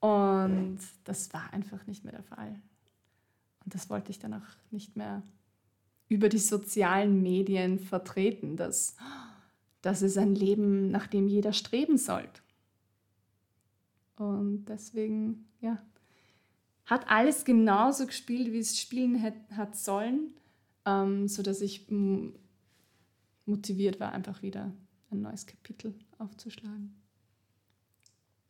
[0.00, 2.60] Und das war einfach nicht mehr der Fall.
[3.64, 5.22] Und das wollte ich dann auch nicht mehr
[6.08, 8.96] über die sozialen Medien vertreten, dass
[9.80, 12.40] das ist ein Leben, nach dem jeder streben sollte.
[14.16, 15.82] Und deswegen, ja,
[16.84, 20.34] hat alles genauso gespielt, wie es spielen hat, hat sollen,
[20.84, 21.86] ähm, sodass ich
[23.46, 24.72] motiviert war, einfach wieder
[25.10, 27.01] ein neues Kapitel aufzuschlagen.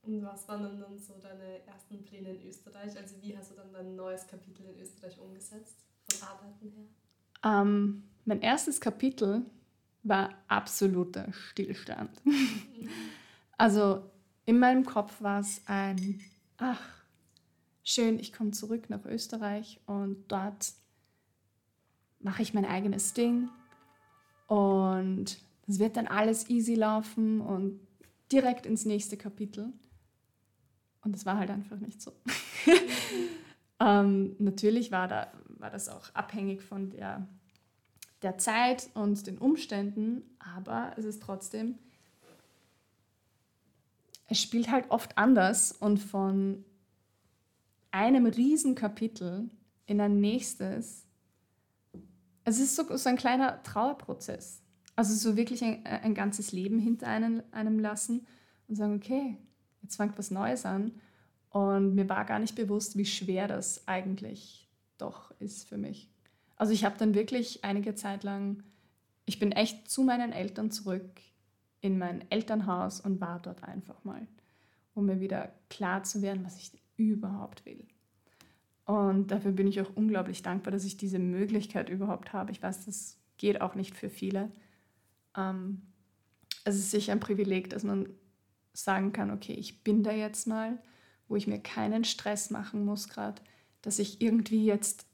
[0.05, 2.97] Und was waren dann so deine ersten Pläne in Österreich?
[2.99, 6.85] Also wie hast du dann dein neues Kapitel in Österreich umgesetzt, von Arbeiten her?
[7.45, 9.45] Ähm, mein erstes Kapitel
[10.03, 12.11] war absoluter Stillstand.
[13.57, 14.11] also
[14.45, 16.21] in meinem Kopf war es ein,
[16.57, 16.83] ach,
[17.85, 20.73] schön, ich komme zurück nach Österreich und dort
[22.19, 23.49] mache ich mein eigenes Ding
[24.47, 25.39] und
[25.69, 27.81] es wird dann alles easy laufen und
[28.31, 29.73] direkt ins nächste Kapitel.
[31.03, 32.13] Und es war halt einfach nicht so.
[33.81, 37.27] ähm, natürlich war, da, war das auch abhängig von der,
[38.23, 41.79] der Zeit und den Umständen, aber es ist trotzdem,
[44.29, 46.65] es spielt halt oft anders und von
[47.91, 49.51] einem Riesenkapitel
[49.87, 51.05] in ein nächstes,
[52.45, 54.63] es ist so, so ein kleiner Trauerprozess.
[54.97, 58.27] Also so wirklich ein, ein ganzes Leben hinter einem, einem lassen
[58.69, 59.37] und sagen, okay,
[59.83, 60.93] jetzt fängt was Neues an.
[61.51, 66.09] Und mir war gar nicht bewusst, wie schwer das eigentlich doch ist für mich.
[66.57, 68.63] Also ich habe dann wirklich einige Zeit lang,
[69.25, 71.21] ich bin echt zu meinen Eltern zurück
[71.81, 74.27] in mein Elternhaus und war dort einfach mal,
[74.95, 77.85] um mir wieder klar zu werden, was ich überhaupt will.
[78.85, 82.51] Und dafür bin ich auch unglaublich dankbar, dass ich diese Möglichkeit überhaupt habe.
[82.51, 84.51] Ich weiß, das geht auch nicht für viele.
[85.37, 85.83] Ähm,
[86.65, 88.09] es ist sicher ein Privileg, dass man
[88.73, 90.79] sagen kann, okay, ich bin da jetzt mal,
[91.29, 93.41] wo ich mir keinen Stress machen muss gerade,
[93.83, 95.07] dass ich irgendwie jetzt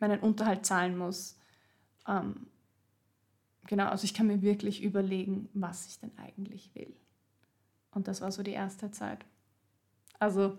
[0.00, 1.38] meinen Unterhalt zahlen muss.
[2.06, 2.46] Ähm,
[3.66, 6.94] genau, also ich kann mir wirklich überlegen, was ich denn eigentlich will.
[7.90, 9.24] Und das war so die erste Zeit.
[10.18, 10.56] Also mhm.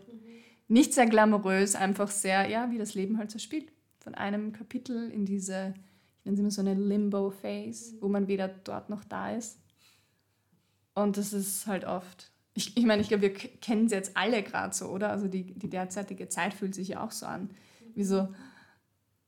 [0.67, 3.71] nicht sehr glamourös, einfach sehr, ja, wie das Leben halt so spielt.
[3.99, 5.73] Von einem Kapitel in diese,
[6.19, 8.01] ich nenne es immer so eine Limbo-Phase, mhm.
[8.01, 9.59] wo man weder dort noch da ist.
[10.97, 14.41] Und das ist halt oft, ich, ich meine, ich glaube, wir kennen es jetzt alle
[14.41, 15.11] gerade so, oder?
[15.11, 17.51] Also die, die derzeitige Zeit fühlt sich ja auch so an.
[17.93, 18.33] Wie so,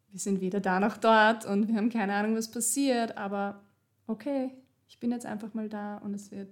[0.10, 3.62] wir sind weder da noch dort und wir haben keine Ahnung, was passiert, aber
[4.08, 4.50] okay,
[4.88, 6.50] ich bin jetzt einfach mal da und es wird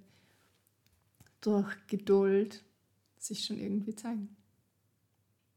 [1.41, 2.63] durch Geduld
[3.17, 4.37] sich schon irgendwie zeigen.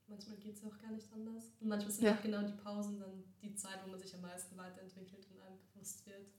[0.09, 1.53] Manchmal geht es auch gar nicht anders.
[1.61, 2.15] Und manchmal sind ja.
[2.15, 5.59] auch genau die Pausen dann die Zeit, wo man sich am meisten weiterentwickelt und einem
[5.75, 6.31] bewusst wird,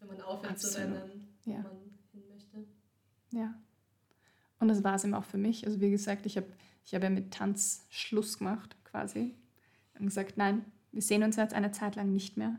[0.00, 0.74] wenn man aufhört Absolut.
[0.74, 1.60] zu rennen, ja.
[1.60, 2.64] man hin möchte.
[3.30, 3.54] Ja.
[4.58, 5.66] Und das war es eben auch für mich.
[5.66, 6.46] Also wie gesagt, ich habe
[6.84, 9.34] ich hab ja mit Tanz Schluss gemacht quasi.
[9.98, 12.58] Und gesagt, nein, wir sehen uns jetzt eine Zeit lang nicht mehr.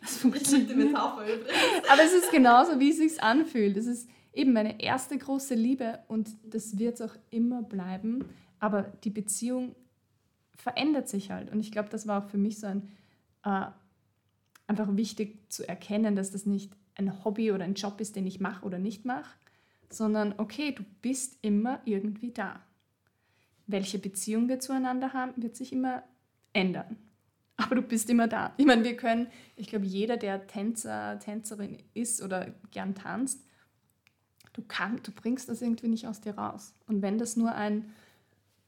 [0.00, 0.70] Das funktioniert.
[0.70, 1.88] Ich Metapher übrigens.
[1.88, 3.76] Aber es ist genauso, wie es sich anfühlt.
[3.76, 8.24] Es ist eben meine erste große Liebe und das wird es auch immer bleiben.
[8.58, 9.76] Aber die Beziehung
[10.56, 11.50] verändert sich halt.
[11.52, 12.88] Und ich glaube, das war auch für mich so ein
[13.44, 13.66] äh,
[14.66, 18.40] einfach wichtig zu erkennen, dass das nicht ein Hobby oder ein Job ist, den ich
[18.40, 19.34] mache oder nicht mache,
[19.90, 22.60] sondern okay, du bist immer irgendwie da.
[23.66, 26.02] Welche Beziehung wir zueinander haben, wird sich immer
[26.52, 26.96] ändern
[27.56, 28.52] aber du bist immer da.
[28.56, 33.40] Ich meine, wir können, ich glaube, jeder, der Tänzer, Tänzerin ist oder gern tanzt,
[34.52, 36.74] du, kann, du bringst das irgendwie nicht aus dir raus.
[36.86, 37.92] Und wenn das nur ein,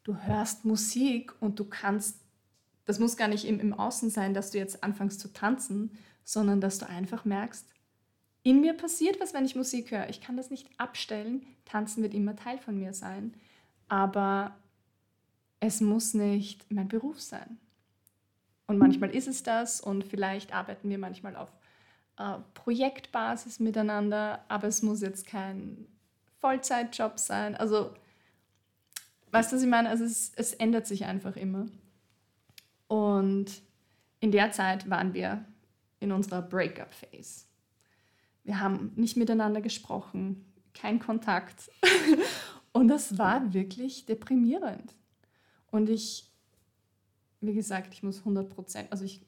[0.03, 2.21] du hörst Musik und du kannst,
[2.85, 5.91] das muss gar nicht im, im Außen sein, dass du jetzt anfängst zu tanzen,
[6.25, 7.67] sondern dass du einfach merkst,
[8.45, 10.09] in mir passiert was, wenn ich Musik höre.
[10.11, 11.45] Ich kann das nicht abstellen.
[11.65, 13.35] Tanzen wird immer Teil von mir sein.
[13.89, 14.55] Aber
[15.61, 17.59] es muss nicht mein Beruf sein.
[18.67, 21.51] Und manchmal ist es das und vielleicht arbeiten wir manchmal auf
[22.19, 25.87] äh, Projektbasis miteinander, aber es muss jetzt kein
[26.39, 27.57] Vollzeitjob sein.
[27.57, 27.95] Also,
[29.31, 29.89] weißt du, was ich meine?
[29.89, 31.67] Also es, es ändert sich einfach immer.
[32.89, 33.47] Und
[34.21, 35.45] in der Zeit waren wir
[36.01, 37.47] in unserer Breakup-Phase.
[38.45, 41.71] Wir haben nicht miteinander gesprochen, kein Kontakt.
[42.73, 44.95] und das war wirklich deprimierend.
[45.71, 46.31] Und ich,
[47.41, 49.27] wie gesagt, ich muss 100 Prozent, also ich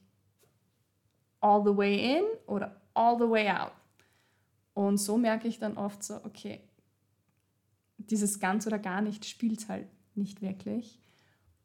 [1.40, 3.72] all the way in oder all the way out.
[4.74, 6.60] Und so merke ich dann oft so, okay,
[7.96, 11.00] dieses ganz oder gar nicht spielt halt nicht wirklich.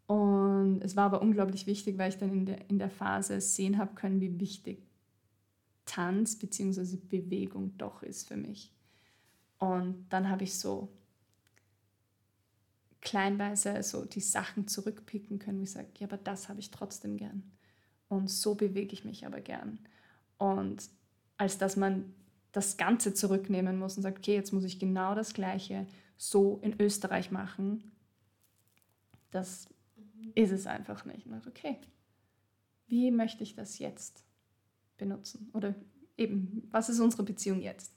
[0.08, 3.78] Und es war aber unglaublich wichtig, weil ich dann in der, in der Phase sehen
[3.78, 4.91] habe können, wie wichtig
[5.92, 6.96] Tanz bzw.
[6.96, 8.72] Bewegung doch ist für mich.
[9.60, 10.88] Und dann habe ich so
[13.02, 17.18] kleinweise so die Sachen zurückpicken können, wie ich sage, ja, aber das habe ich trotzdem
[17.18, 17.44] gern.
[18.08, 19.80] Und so bewege ich mich aber gern.
[20.38, 20.90] Und
[21.38, 22.14] als dass man
[22.54, 26.80] das Ganze zurücknehmen muss und sagt, okay, jetzt muss ich genau das Gleiche so in
[26.80, 27.92] Österreich machen,
[29.32, 29.68] das
[30.36, 31.26] ist es einfach nicht.
[31.28, 31.78] Und okay,
[32.88, 34.24] wie möchte ich das jetzt
[35.02, 35.50] benutzen?
[35.54, 35.76] Oder
[36.16, 37.92] eben, was ist unsere Beziehung jetzt?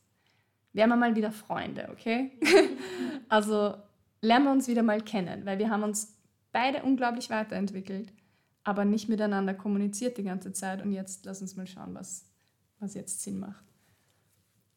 [0.73, 2.33] Wären wir mal wieder Freunde, okay?
[3.29, 3.77] also
[4.23, 6.17] lernen wir uns wieder mal kennen, weil wir haben uns
[6.51, 8.13] beide unglaublich weiterentwickelt,
[8.65, 10.83] aber nicht miteinander kommuniziert die ganze Zeit.
[10.83, 12.25] Und jetzt lass uns mal schauen, was,
[12.81, 13.65] was jetzt Sinn macht.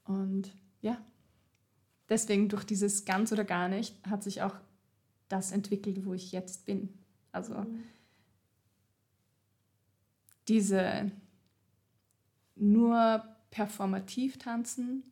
[0.04, 1.02] Und ja,
[2.10, 4.56] deswegen durch dieses ganz oder gar nicht hat sich auch
[5.30, 6.90] das entwickelt, wo ich jetzt bin.
[7.32, 7.84] Also mhm.
[10.48, 11.12] diese
[12.60, 15.04] nur performativ tanzen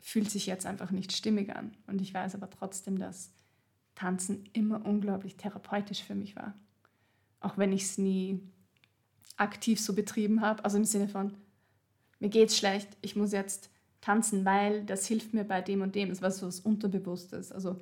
[0.00, 1.76] fühlt sich jetzt einfach nicht stimmig an.
[1.86, 3.32] Und ich weiß aber trotzdem, dass
[3.94, 6.54] Tanzen immer unglaublich therapeutisch für mich war.
[7.40, 8.40] Auch wenn ich es nie
[9.36, 10.64] aktiv so betrieben habe.
[10.64, 11.36] Also im Sinne von,
[12.20, 13.70] mir geht's schlecht, ich muss jetzt
[14.00, 16.08] tanzen, weil das hilft mir bei dem und dem.
[16.08, 17.52] Das war so was Unterbewusstes.
[17.52, 17.80] Also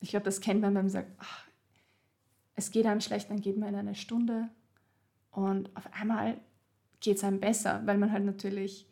[0.00, 1.44] ich glaube, das kennt man, wenn man sagt, ach,
[2.54, 4.48] es geht einem schlecht, dann geht man in eine Stunde
[5.30, 6.40] und auf einmal
[7.00, 8.86] geht es einem besser, weil man halt natürlich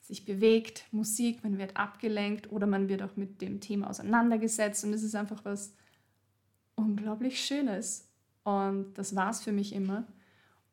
[0.00, 4.92] sich bewegt, Musik, man wird abgelenkt oder man wird auch mit dem Thema auseinandergesetzt und
[4.92, 5.74] es ist einfach was
[6.74, 8.08] unglaublich Schönes.
[8.42, 10.06] Und das war es für mich immer.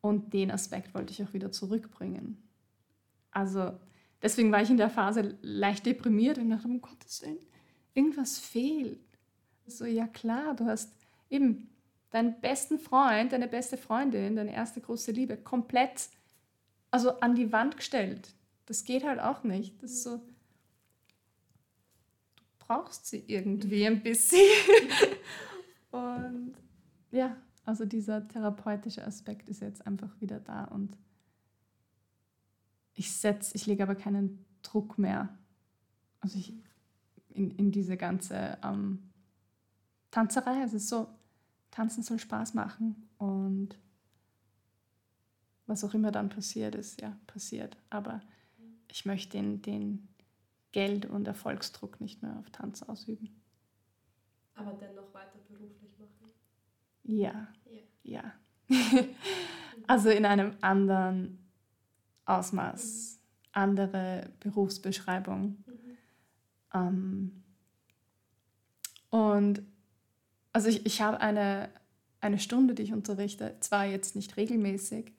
[0.02, 2.42] Und den Aspekt wollte ich auch wieder zurückbringen.
[3.32, 3.74] Also
[4.22, 7.38] deswegen war ich in der Phase leicht deprimiert und dachte, um Gottes Willen,
[7.94, 9.00] irgendwas fehlt.
[9.68, 10.94] So, ja klar, du hast
[11.30, 11.70] eben
[12.10, 16.10] deinen besten Freund, deine beste Freundin, deine erste große Liebe komplett
[16.92, 18.34] also an die Wand gestellt.
[18.66, 19.82] Das geht halt auch nicht.
[19.82, 20.24] Das ist so, du
[22.60, 24.40] brauchst sie irgendwie ein bisschen.
[25.92, 26.54] und
[27.12, 30.98] ja, also dieser therapeutische Aspekt ist jetzt einfach wieder da und
[32.94, 35.38] ich setze, ich lege aber keinen Druck mehr.
[36.20, 36.54] Also ich,
[37.30, 39.08] in, in diese ganze ähm,
[40.12, 40.64] Tanzerei.
[40.64, 41.08] Es ist so,
[41.72, 43.78] Tanzen soll Spaß machen und
[45.68, 47.78] was auch immer dann passiert ist, ja, passiert.
[47.90, 48.22] Aber
[48.90, 50.08] ich möchte den, den
[50.72, 53.42] Geld- und Erfolgsdruck nicht mehr auf Tanz ausüben.
[54.56, 56.32] Aber dennoch weiter beruflich machen?
[57.04, 57.48] Ja,
[58.04, 58.34] ja.
[58.70, 59.06] ja.
[59.88, 61.48] also in einem anderen
[62.26, 63.50] Ausmaß, mhm.
[63.52, 65.64] andere Berufsbeschreibung.
[65.66, 65.98] Mhm.
[66.74, 67.44] Ähm,
[69.10, 69.62] und
[70.54, 71.70] also ich, ich habe eine,
[72.20, 75.14] eine Stunde, die ich unterrichte, zwar jetzt nicht regelmäßig,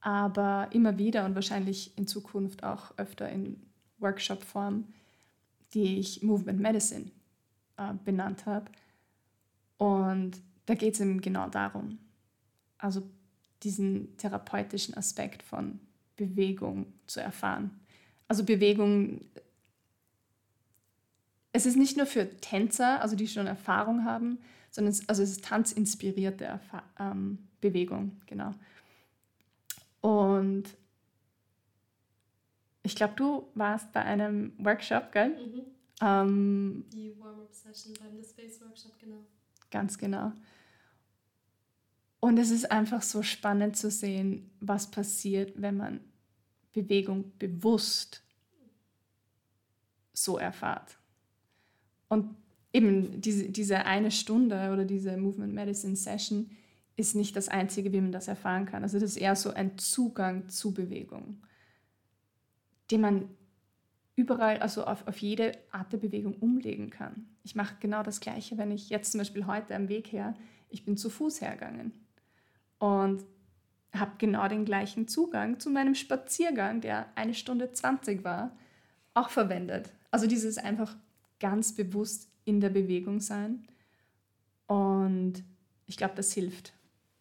[0.00, 3.60] aber immer wieder und wahrscheinlich in Zukunft auch öfter in
[3.98, 4.84] Workshop-Form,
[5.74, 7.10] die ich Movement Medicine
[7.76, 8.70] äh, benannt habe.
[9.76, 10.32] Und
[10.66, 11.98] da geht es eben genau darum,
[12.78, 13.02] also
[13.62, 15.80] diesen therapeutischen Aspekt von
[16.16, 17.80] Bewegung zu erfahren.
[18.28, 19.20] Also Bewegung
[21.52, 24.38] es ist nicht nur für Tänzer, also die schon Erfahrung haben,
[24.70, 28.52] sondern es, also es ist tanzinspirierte Erfa ähm, Bewegung, genau.
[30.08, 30.64] Und
[32.82, 35.28] ich glaube, du warst bei einem Workshop, gell?
[35.28, 35.62] Mhm.
[36.00, 39.26] Ähm, die Warm-Up-Session beim The Space Workshop, genau.
[39.70, 40.32] Ganz genau.
[42.20, 46.00] Und es ist einfach so spannend zu sehen, was passiert, wenn man
[46.72, 48.22] Bewegung bewusst
[50.14, 50.96] so erfahrt.
[52.08, 52.34] Und
[52.72, 56.50] eben diese, diese eine Stunde oder diese Movement Medicine Session
[56.98, 58.82] ist nicht das Einzige, wie man das erfahren kann.
[58.82, 61.40] Also das ist eher so ein Zugang zu Bewegung,
[62.90, 63.30] den man
[64.16, 67.28] überall, also auf, auf jede Art der Bewegung umlegen kann.
[67.44, 70.34] Ich mache genau das Gleiche, wenn ich jetzt zum Beispiel heute am Weg her,
[70.70, 71.92] ich bin zu Fuß hergegangen
[72.80, 73.24] und
[73.94, 78.56] habe genau den gleichen Zugang zu meinem Spaziergang, der eine Stunde 20 war,
[79.14, 79.92] auch verwendet.
[80.10, 80.96] Also dieses einfach
[81.38, 83.68] ganz bewusst in der Bewegung sein.
[84.66, 85.44] Und
[85.86, 86.72] ich glaube, das hilft.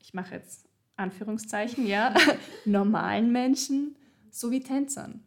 [0.07, 2.15] Ich mache jetzt Anführungszeichen, ja,
[2.65, 3.97] normalen Menschen
[4.31, 5.21] sowie Tänzern.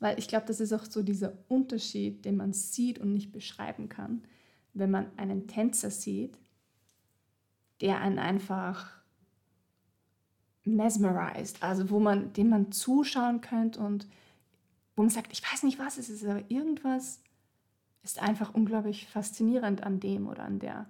[0.00, 3.88] Weil ich glaube, das ist auch so dieser Unterschied, den man sieht und nicht beschreiben
[3.88, 4.22] kann,
[4.74, 6.38] wenn man einen Tänzer sieht,
[7.80, 8.92] der einen einfach
[10.64, 14.06] mesmerized, also wo man, dem man zuschauen könnte und
[14.94, 17.22] wo man sagt, ich weiß nicht, was es ist, aber irgendwas
[18.02, 20.86] ist einfach unglaublich faszinierend an dem oder an der.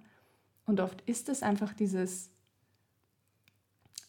[0.65, 2.31] Und oft ist es einfach dieses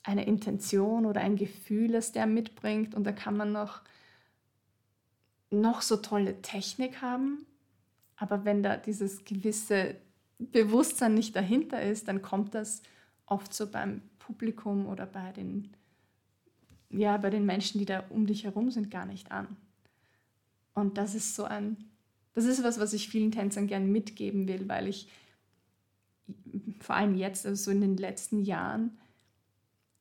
[0.03, 3.83] eine Intention oder ein Gefühl, das der mitbringt und da kann man noch
[5.51, 7.47] noch so tolle Technik haben,
[8.17, 9.97] aber wenn da dieses gewisse
[10.39, 12.83] Bewusstsein nicht dahinter ist, dann kommt das
[13.27, 15.71] oft so beim Publikum oder bei den,
[16.91, 19.57] ja, bei den Menschen, die da um dich herum sind, gar nicht an.
[20.75, 21.77] Und das ist so ein,
[22.35, 25.09] das ist was, was ich vielen Tänzern gern mitgeben will, weil ich
[26.81, 28.99] vor allem jetzt, also so in den letzten Jahren,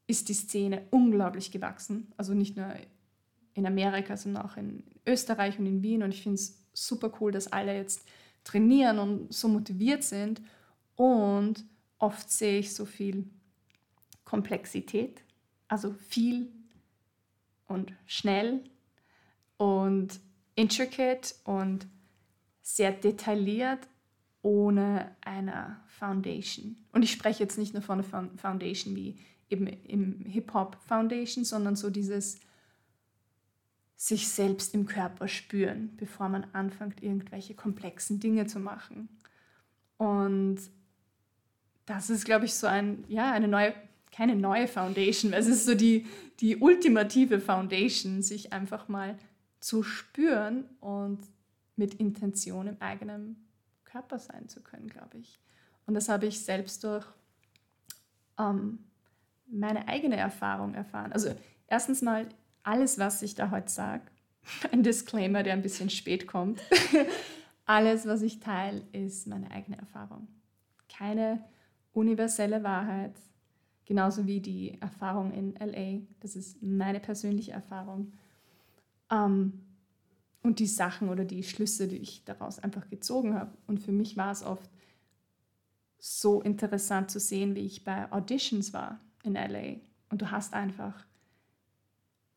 [0.08, 2.14] ist die Szene unglaublich gewachsen.
[2.18, 2.74] Also nicht nur
[3.54, 6.04] in Amerika, sondern auch in Österreich und in Wien.
[6.04, 8.08] Und ich finde es super cool, dass alle jetzt
[8.44, 10.42] trainieren und so motiviert sind.
[10.96, 11.66] Und
[12.00, 13.28] oft sehe ich so viel
[14.24, 15.22] Komplexität,
[15.68, 16.52] also viel
[17.68, 18.64] und schnell
[19.58, 20.20] und
[20.56, 21.88] intricate und
[22.62, 23.88] sehr detailliert
[24.42, 26.78] ohne eine Foundation.
[26.92, 29.18] Und ich spreche jetzt nicht nur von einer Foundation wie
[29.50, 32.40] eben im Hip-Hop Foundation, sondern so dieses
[33.96, 39.10] sich selbst im Körper spüren, bevor man anfängt, irgendwelche komplexen Dinge zu machen.
[39.98, 40.60] Und
[41.88, 43.74] das ist, glaube ich, so ein, ja, eine neue,
[44.12, 46.06] keine neue Foundation, es ist so die,
[46.40, 49.18] die ultimative Foundation, sich einfach mal
[49.60, 51.20] zu spüren und
[51.76, 53.48] mit Intention im eigenen
[53.84, 55.40] Körper sein zu können, glaube ich.
[55.88, 57.06] Und das habe ich selbst durch
[58.38, 58.80] ähm,
[59.48, 61.12] meine eigene Erfahrung erfahren.
[61.12, 61.34] Also
[61.68, 62.28] erstens mal,
[62.64, 64.04] alles, was ich da heute sage,
[64.72, 66.62] ein Disclaimer, der ein bisschen spät kommt,
[67.66, 70.28] alles, was ich teile, ist meine eigene Erfahrung.
[70.90, 71.44] Keine
[71.94, 73.14] universelle Wahrheit,
[73.86, 76.06] genauso wie die Erfahrung in LA.
[76.20, 78.14] Das ist meine persönliche Erfahrung.
[79.10, 79.64] Ähm,
[80.44, 83.58] und die Sachen oder die Schlüsse, die ich daraus einfach gezogen habe.
[83.68, 84.70] Und für mich war es oft
[86.00, 89.78] so interessant zu sehen, wie ich bei Auditions war in LA.
[90.10, 91.06] Und du hast einfach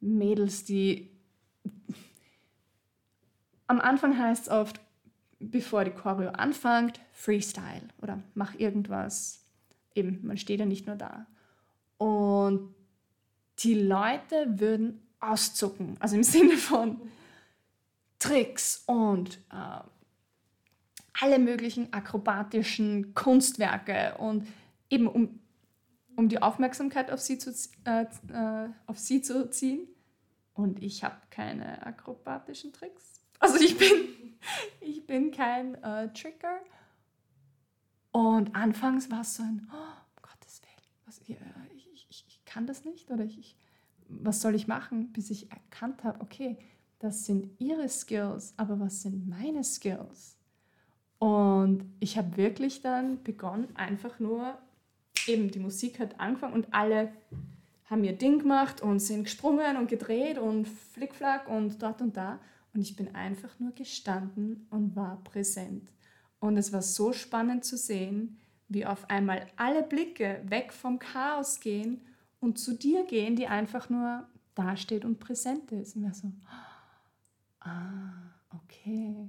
[0.00, 1.10] Mädels, die
[3.66, 4.80] am Anfang heißt es oft,
[5.38, 9.44] bevor die Choreo anfängt, Freestyle oder mach irgendwas.
[9.94, 11.26] Eben, man steht ja nicht nur da.
[11.98, 12.74] Und
[13.60, 17.00] die Leute würden auszucken, also im Sinne von
[18.18, 19.80] Tricks und äh,
[21.20, 24.46] alle möglichen akrobatischen Kunstwerke und
[24.88, 25.39] eben um
[26.20, 27.50] um die Aufmerksamkeit auf sie zu,
[27.86, 29.88] äh, äh, auf sie zu ziehen.
[30.52, 33.22] Und ich habe keine akrobatischen Tricks.
[33.38, 34.36] Also ich bin,
[34.82, 36.58] ich bin kein äh, Tricker.
[38.12, 41.38] Und anfangs war es so ein, oh, Gottes Willen, was, ich,
[42.10, 43.56] ich, ich, kann das nicht oder ich,
[44.08, 46.58] was soll ich machen, bis ich erkannt habe, okay,
[46.98, 50.36] das sind ihre Skills, aber was sind meine Skills?
[51.18, 54.58] Und ich habe wirklich dann begonnen, einfach nur
[55.26, 57.12] eben die Musik hat angefangen und alle
[57.90, 62.38] haben ihr Ding gemacht und sind gesprungen und gedreht und flickflack und dort und da.
[62.72, 65.90] Und ich bin einfach nur gestanden und war präsent.
[66.38, 71.58] Und es war so spannend zu sehen, wie auf einmal alle Blicke weg vom Chaos
[71.58, 72.00] gehen
[72.38, 75.96] und zu dir gehen, die einfach nur dasteht und präsent ist.
[75.96, 76.32] Und wir so,
[77.60, 78.12] ah,
[78.64, 79.28] okay.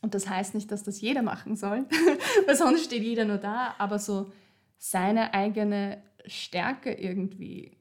[0.00, 1.84] Und das heißt nicht, dass das jeder machen soll,
[2.46, 4.32] weil sonst steht jeder nur da, aber so
[4.78, 7.76] seine eigene Stärke irgendwie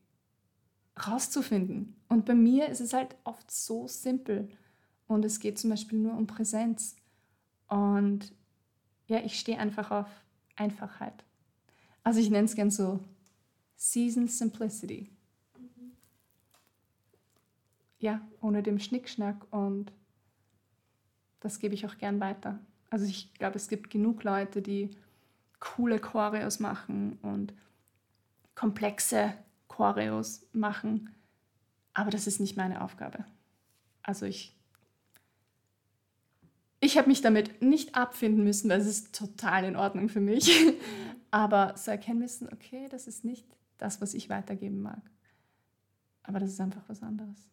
[1.08, 1.96] rauszufinden.
[2.10, 4.50] Und bei mir ist es halt oft so simpel.
[5.08, 6.96] Und es geht zum Beispiel nur um Präsenz.
[7.68, 8.34] Und
[9.08, 10.08] ja, ich stehe einfach auf
[10.56, 11.24] Einfachheit.
[12.04, 13.00] Also ich nenne es gern so
[13.76, 15.10] Season Simplicity.
[18.00, 19.92] Ja, ohne dem Schnickschnack und
[21.40, 22.60] das gebe ich auch gern weiter.
[22.90, 24.92] Also ich glaube, es gibt genug Leute, die
[25.60, 27.54] coole Choreos machen und
[28.56, 29.34] komplexe
[29.68, 31.16] Choreos machen.
[31.94, 33.26] Aber das ist nicht meine Aufgabe.
[34.04, 34.56] Also ich,
[36.80, 40.52] ich habe mich damit nicht abfinden müssen, es ist total in Ordnung für mich.
[41.32, 43.46] Aber so erkennen müssen, okay, das ist nicht
[43.78, 45.02] das, was ich weitergeben mag.
[46.24, 47.50] Aber das ist einfach was anderes.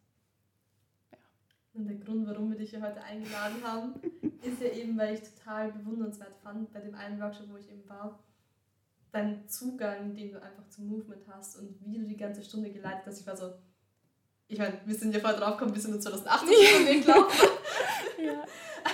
[1.74, 3.94] Und der Grund, warum wir dich hier heute eingeladen haben,
[4.42, 7.88] ist ja eben, weil ich total bewundernswert fand bei dem einen Workshop, wo ich eben
[7.88, 8.20] war,
[9.10, 13.06] dein Zugang, den du einfach zum Movement hast und wie du die ganze Stunde geleitet
[13.06, 13.20] hast.
[13.20, 13.52] Ich war so,
[14.46, 17.00] ich meine, wir sind ja voll drauf gekommen, wir sind in 2018 ja.
[17.00, 17.48] gelaufen.
[18.24, 18.44] ja.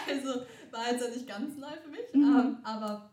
[0.09, 2.15] Also war jetzt ja nicht ganz neu für mich.
[2.15, 2.39] Mhm.
[2.39, 3.11] Ähm, aber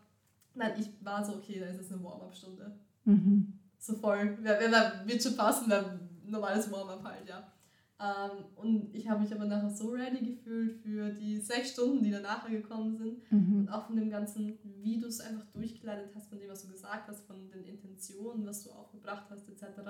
[0.54, 2.78] nein, ich war so, okay, da ist es eine Warm-up-Stunde.
[3.04, 3.58] Mhm.
[3.78, 4.38] So voll.
[4.40, 7.52] Wer, wer, wird schon passen, wäre normales Warm-up halt, ja.
[8.00, 12.12] Ähm, und ich habe mich aber nachher so ready gefühlt für die sechs Stunden, die
[12.12, 13.30] danach gekommen sind.
[13.32, 13.60] Mhm.
[13.60, 16.68] Und auch von dem ganzen, wie du es einfach durchgeleitet hast, von dem, was du
[16.70, 19.80] gesagt hast, von den Intentionen, was du aufgebracht hast, etc.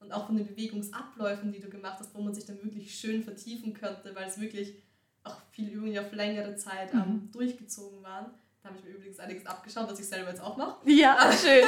[0.00, 3.22] Und auch von den Bewegungsabläufen, die du gemacht hast, wo man sich dann wirklich schön
[3.22, 4.82] vertiefen könnte, weil es wirklich
[5.22, 7.30] auch viele Übungen ja auf längere Zeit ähm, mhm.
[7.32, 8.32] durchgezogen waren.
[8.62, 10.88] Da habe ich mir übrigens einiges abgeschaut, was ich selber jetzt auch mache.
[10.88, 11.64] Ja, schön.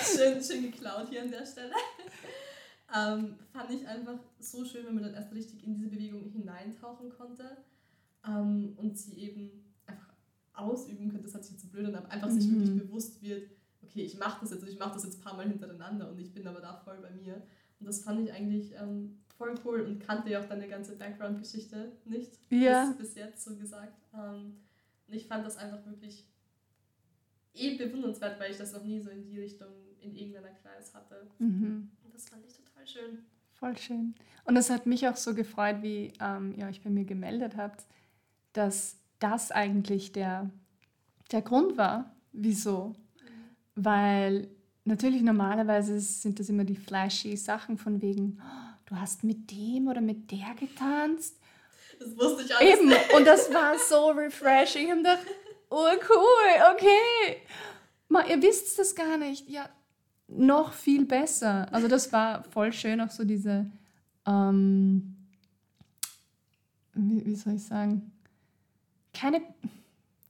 [0.00, 0.42] schön.
[0.42, 1.72] Schön geklaut hier an der Stelle.
[2.94, 7.10] Ähm, fand ich einfach so schön, wenn man dann erst richtig in diese Bewegung hineintauchen
[7.10, 7.56] konnte
[8.26, 10.12] ähm, und sie eben einfach
[10.52, 11.24] ausüben könnte.
[11.24, 12.40] Das hat sich jetzt so blöd an, aber einfach mhm.
[12.40, 13.50] sich wirklich bewusst wird,
[13.82, 16.18] okay, ich mache das jetzt und ich mache das jetzt ein paar Mal hintereinander und
[16.18, 17.42] ich bin aber da voll bei mir.
[17.80, 21.92] Und das fand ich eigentlich ähm, voll cool und kannte ja auch deine ganze Background-Geschichte
[22.04, 22.38] nicht.
[22.50, 22.86] Ja.
[22.96, 23.98] Bis, bis, jetzt so gesagt.
[24.14, 24.58] Ähm,
[25.08, 26.24] und ich fand das einfach wirklich
[27.54, 29.68] eh bewundernswert, weil ich das noch nie so in die Richtung
[30.00, 31.26] in irgendeiner Kreis hatte.
[31.38, 31.90] Mhm.
[32.04, 33.24] Und das fand ich total schön.
[33.54, 34.14] Voll schön.
[34.44, 37.84] Und es hat mich auch so gefreut, wie ähm, ihr euch bei mir gemeldet habt,
[38.52, 40.50] dass das eigentlich der,
[41.32, 42.88] der Grund war, wieso.
[42.88, 42.94] Mhm.
[43.74, 44.48] Weil
[44.84, 49.88] natürlich normalerweise sind das immer die flashy Sachen von wegen, oh, du hast mit dem
[49.88, 51.38] oder mit der getanzt.
[51.98, 53.14] Das wusste ich alles Eben, nicht.
[53.14, 54.96] und das war so refreshing.
[54.96, 55.26] Ich dachte,
[55.70, 57.38] oh cool, okay.
[58.08, 59.48] Ma, ihr wisst das gar nicht.
[59.48, 59.68] Ja,
[60.28, 61.72] noch viel besser.
[61.72, 63.70] Also das war voll schön, auch so diese,
[64.26, 65.16] ähm,
[66.94, 68.12] wie, wie soll ich sagen,
[69.12, 69.42] keine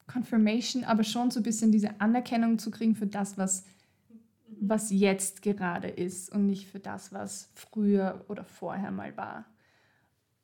[0.06, 3.64] Confirmation, aber schon so ein bisschen diese Anerkennung zu kriegen für das, was
[4.68, 9.44] was jetzt gerade ist und nicht für das, was früher oder vorher mal war.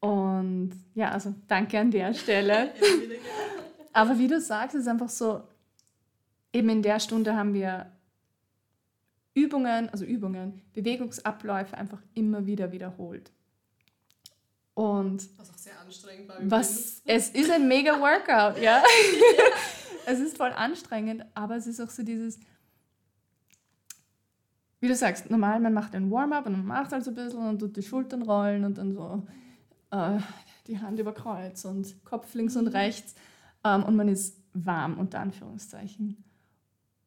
[0.01, 2.73] Und ja, also danke an der Stelle.
[3.93, 5.43] Aber wie du sagst, ist einfach so,
[6.53, 7.91] eben in der Stunde haben wir
[9.35, 13.31] Übungen, also Übungen, Bewegungsabläufe einfach immer wieder wiederholt.
[14.75, 16.37] Und was auch sehr anstrengend war.
[16.43, 18.83] Was, es ist ein mega Workout, ja.
[20.07, 22.39] es ist voll anstrengend, aber es ist auch so dieses,
[24.81, 27.47] wie du sagst, normal, man macht ein Warm-up und man macht halt so ein bisschen
[27.47, 29.27] und tut die Schultern rollen und dann so
[29.91, 30.19] äh,
[30.67, 33.15] die Hand über Kreuz und Kopf links und rechts
[33.65, 36.25] ähm, und man ist warm, unter Anführungszeichen.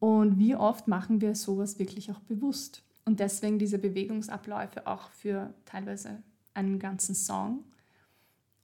[0.04, 2.82] Und wie oft machen wir sowas wirklich auch bewusst?
[3.06, 7.64] Und deswegen diese Bewegungsabläufe auch für teilweise einen ganzen Song.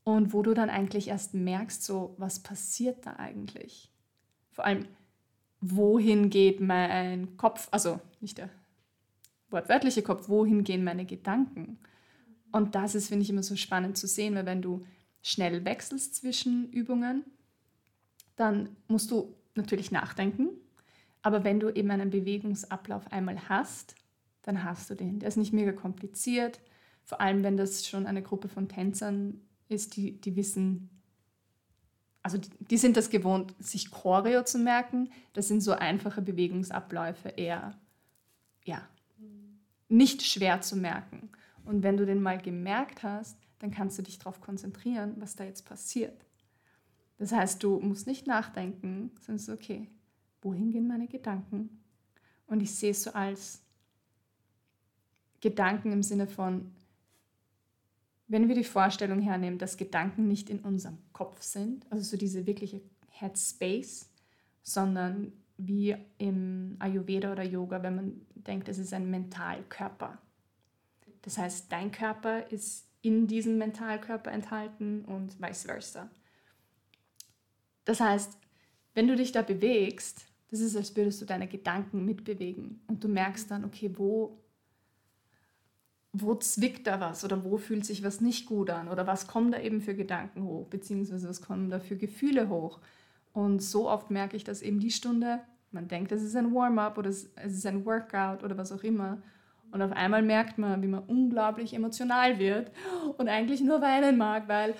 [0.04, 3.90] Und wo du dann eigentlich erst merkst, so, was passiert da eigentlich?
[4.50, 4.84] Vor allem,
[5.62, 8.50] wohin geht mein Kopf, also nicht der
[9.48, 11.78] wortwörtliche Kopf, wohin gehen meine Gedanken?
[12.52, 14.82] Und das ist, finde ich, immer so spannend zu sehen, weil wenn du
[15.22, 17.24] schnell wechselst zwischen Übungen,
[18.36, 20.50] dann musst du natürlich nachdenken.
[21.22, 23.94] Aber wenn du eben einen Bewegungsablauf einmal hast,
[24.42, 25.18] dann hast du den.
[25.18, 26.60] Der ist nicht mega kompliziert.
[27.04, 30.90] Vor allem, wenn das schon eine Gruppe von Tänzern ist, die, die wissen,
[32.22, 35.10] also die, die sind das gewohnt, sich Choreo zu merken.
[35.32, 37.78] Das sind so einfache Bewegungsabläufe eher,
[38.64, 38.86] ja,
[39.88, 41.30] nicht schwer zu merken.
[41.64, 45.44] Und wenn du den mal gemerkt hast, dann kannst du dich darauf konzentrieren, was da
[45.44, 46.24] jetzt passiert.
[47.18, 49.88] Das heißt, du musst nicht nachdenken, sondern so, okay,
[50.42, 51.82] wohin gehen meine Gedanken?
[52.46, 53.62] Und ich sehe es so als
[55.40, 56.72] Gedanken im Sinne von,
[58.26, 62.46] wenn wir die Vorstellung hernehmen, dass Gedanken nicht in unserem Kopf sind, also so diese
[62.46, 64.08] wirkliche Headspace,
[64.62, 70.18] sondern wie im Ayurveda oder Yoga, wenn man denkt, es ist ein Mentalkörper.
[71.22, 76.10] Das heißt, dein Körper ist in diesem Mentalkörper enthalten und vice versa.
[77.84, 78.38] Das heißt,
[78.94, 83.08] wenn du dich da bewegst, das ist, als würdest du deine Gedanken mitbewegen und du
[83.08, 84.38] merkst dann, okay, wo,
[86.12, 89.52] wo zwickt da was oder wo fühlt sich was nicht gut an oder was kommen
[89.52, 92.80] da eben für Gedanken hoch, beziehungsweise was kommen da für Gefühle hoch.
[93.32, 95.40] Und so oft merke ich, dass eben die Stunde,
[95.70, 99.22] man denkt, es ist ein Warm-up oder es ist ein Workout oder was auch immer.
[99.70, 102.72] Und auf einmal merkt man, wie man unglaublich emotional wird
[103.18, 104.74] und eigentlich nur weinen mag, weil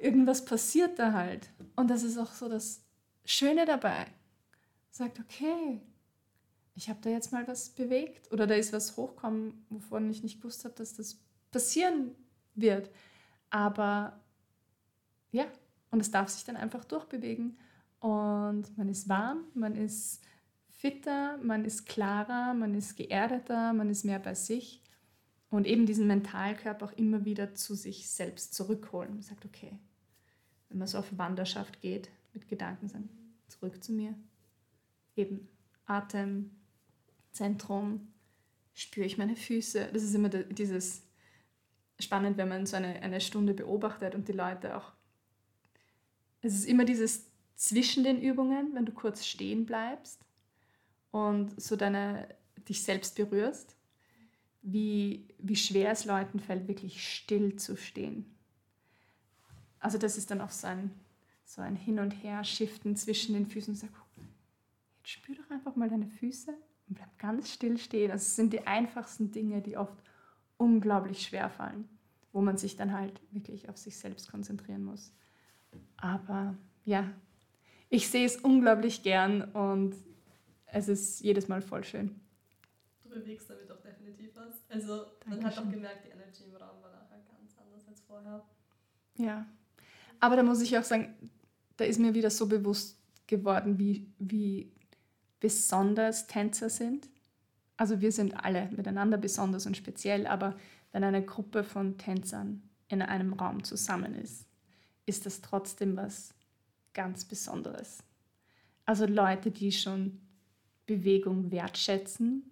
[0.00, 1.50] irgendwas passiert da halt.
[1.74, 2.84] Und das ist auch so das
[3.24, 4.06] Schöne dabei.
[4.90, 5.80] Sagt, okay,
[6.74, 10.40] ich habe da jetzt mal was bewegt oder da ist was hochkommen, wovon ich nicht
[10.40, 11.18] gewusst habe, dass das
[11.50, 12.14] passieren
[12.54, 12.90] wird.
[13.50, 14.20] Aber
[15.32, 15.46] ja,
[15.90, 17.58] und es darf sich dann einfach durchbewegen
[17.98, 20.22] und man ist warm, man ist
[20.68, 24.82] fitter, man ist klarer, man ist geerdeter, man ist mehr bei sich.
[25.50, 29.14] Und eben diesen Mentalkörper auch immer wieder zu sich selbst zurückholen.
[29.14, 29.76] Man sagt, okay,
[30.68, 33.10] wenn man so auf Wanderschaft geht, mit Gedanken sagen,
[33.48, 34.14] zurück zu mir.
[35.20, 35.48] Eben
[35.86, 36.50] Atem,
[37.32, 38.08] Zentrum,
[38.74, 39.90] spüre ich meine Füße.
[39.92, 41.02] Das ist immer dieses
[41.98, 44.92] spannend, wenn man so eine, eine Stunde beobachtet und die Leute auch.
[46.40, 50.24] Es ist immer dieses zwischen den Übungen, wenn du kurz stehen bleibst
[51.10, 52.26] und so deine,
[52.68, 53.76] dich selbst berührst,
[54.62, 58.24] wie, wie schwer es Leuten fällt, wirklich still zu stehen.
[59.78, 60.90] Also das ist dann auch so ein,
[61.44, 63.90] so ein Hin- und Her-Shiften zwischen den Füßen sag,
[65.10, 66.52] spür doch einfach mal deine Füße
[66.88, 68.10] und bleib ganz still stehen.
[68.10, 69.96] Also es sind die einfachsten Dinge, die oft
[70.56, 71.88] unglaublich schwer fallen,
[72.32, 75.12] wo man sich dann halt wirklich auf sich selbst konzentrieren muss.
[75.96, 77.10] Aber ja,
[77.88, 79.94] ich sehe es unglaublich gern und
[80.66, 82.20] es ist jedes Mal voll schön.
[83.02, 84.62] Du bewegst damit auch definitiv was.
[84.68, 88.44] Also man hat auch gemerkt, die Energy im Raum war nachher ganz anders als vorher.
[89.16, 89.46] Ja,
[90.20, 91.30] aber da muss ich auch sagen,
[91.76, 94.70] da ist mir wieder so bewusst geworden, wie, wie
[95.40, 97.08] besonders Tänzer sind.
[97.76, 100.56] Also wir sind alle miteinander besonders und speziell, aber
[100.92, 104.46] wenn eine Gruppe von Tänzern in einem Raum zusammen ist,
[105.06, 106.34] ist das trotzdem was
[106.92, 108.02] ganz Besonderes.
[108.84, 110.20] Also Leute, die schon
[110.86, 112.42] Bewegung wertschätzen.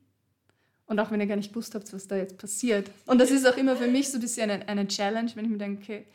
[0.87, 2.91] Und auch wenn ihr gar nicht gewusst habt, was da jetzt passiert.
[3.05, 5.51] Und das ist auch immer für mich so ein bisschen eine, eine Challenge, wenn ich
[5.51, 6.07] mir denke,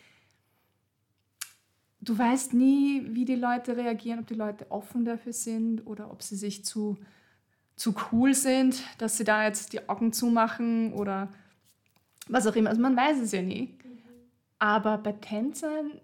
[2.03, 6.21] du weißt nie, wie die Leute reagieren, ob die Leute offen dafür sind oder ob
[6.21, 6.97] sie sich zu,
[7.75, 11.33] zu cool sind, dass sie da jetzt die Augen zumachen oder
[12.27, 12.69] was auch immer.
[12.69, 13.77] Also man weiß es ja nie.
[14.59, 15.99] Aber bei Tänzern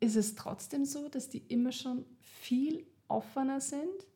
[0.00, 4.06] ist es trotzdem so, dass die immer schon viel offener sind.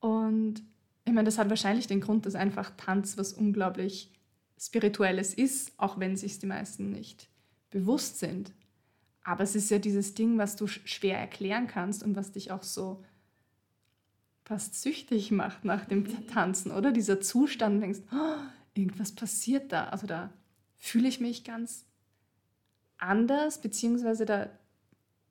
[0.00, 0.62] Und
[1.04, 4.12] ich meine, das hat wahrscheinlich den Grund, dass einfach Tanz was unglaublich
[4.58, 7.28] Spirituelles ist, auch wenn sich die meisten nicht
[7.70, 8.52] bewusst sind.
[9.24, 12.62] Aber es ist ja dieses Ding, was du schwer erklären kannst und was dich auch
[12.62, 13.02] so
[14.44, 16.26] fast süchtig macht nach dem mhm.
[16.28, 16.92] Tanzen, oder?
[16.92, 18.42] Dieser Zustand, denkst, oh,
[18.74, 19.86] irgendwas passiert da.
[19.86, 20.30] Also da
[20.76, 21.86] fühle ich mich ganz
[22.98, 24.50] anders, beziehungsweise da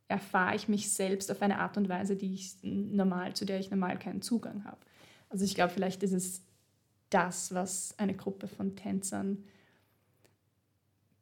[0.08, 3.70] erfahre ich mich selbst auf eine Art und Weise, die ich normal, zu der ich
[3.70, 4.78] normal keinen Zugang habe.
[5.30, 6.41] Also ich glaube, vielleicht ist es
[7.10, 9.44] das, was eine Gruppe von Tänzern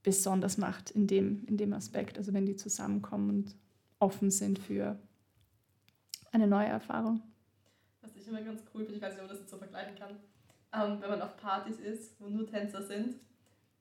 [0.03, 2.17] besonders macht in dem, in dem Aspekt.
[2.17, 3.55] Also wenn die zusammenkommen und
[3.99, 4.97] offen sind für
[6.31, 7.21] eine neue Erfahrung.
[8.01, 9.95] Was ich immer ganz cool finde, ich weiß nicht, ob man das jetzt so vergleichen
[9.95, 10.17] kann,
[10.73, 13.15] ähm, wenn man auf Partys ist, wo nur Tänzer sind,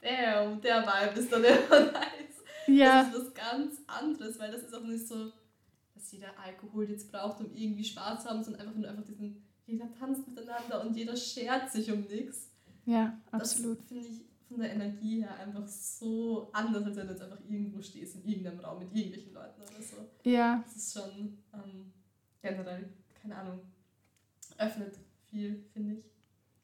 [0.03, 2.43] der, der Vibe ist dann immer nice.
[2.67, 3.05] Ja.
[3.05, 5.33] Das ist was ganz anderes, weil das ist auch nicht so,
[5.95, 9.43] dass jeder Alkohol jetzt braucht, um irgendwie Spaß zu haben, sondern einfach nur einfach diesen,
[9.67, 12.51] jeder tanzt miteinander und jeder schert sich um nichts.
[12.87, 13.79] Ja, absolut.
[13.79, 17.39] Das finde ich von der Energie her einfach so anders, als wenn du jetzt einfach
[17.49, 20.29] irgendwo stehst in irgendeinem Raum mit irgendwelchen Leuten oder so.
[20.29, 20.63] Ja.
[20.65, 21.93] Das ist schon ähm,
[22.43, 22.89] generell,
[23.23, 23.61] keine Ahnung,
[24.59, 24.99] öffnet
[25.31, 26.05] viel, finde ich.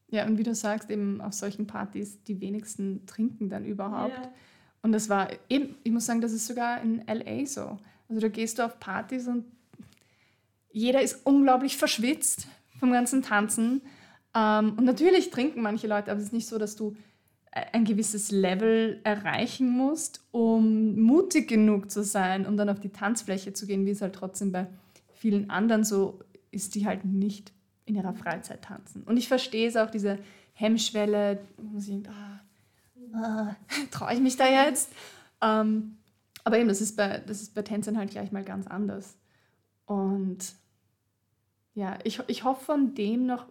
[0.09, 4.19] Ja, und wie du sagst, eben auf solchen Partys, die wenigsten trinken dann überhaupt.
[4.19, 4.33] Ja.
[4.83, 7.79] Und das war eben, ich muss sagen, das ist sogar in LA so.
[8.09, 9.45] Also da gehst du auf Partys und
[10.73, 13.83] jeder ist unglaublich verschwitzt vom ganzen Tanzen.
[14.35, 16.97] Ähm, und natürlich trinken manche Leute, aber es ist nicht so, dass du
[17.73, 23.55] ein gewisses Level erreichen musst, um mutig genug zu sein, um dann auf die Tanzfläche
[23.55, 24.67] zu gehen, wie es halt trotzdem bei
[25.15, 27.53] vielen anderen so ist, die halt nicht
[27.87, 29.05] in ihrer Freizeit tanzen.
[29.05, 30.19] Und ich verstehe es auch, diese
[30.53, 31.39] Hemmschwelle,
[32.09, 32.41] ah,
[33.15, 33.57] ah,
[33.91, 34.93] traue ich mich da jetzt?
[35.41, 35.97] Ähm,
[36.45, 37.23] aber eben, das ist, bei,
[37.55, 39.17] bei Tänzern halt gleich mal ganz anders.
[39.87, 40.55] Und
[41.75, 43.47] ja, ich, ich hoffe von dem noch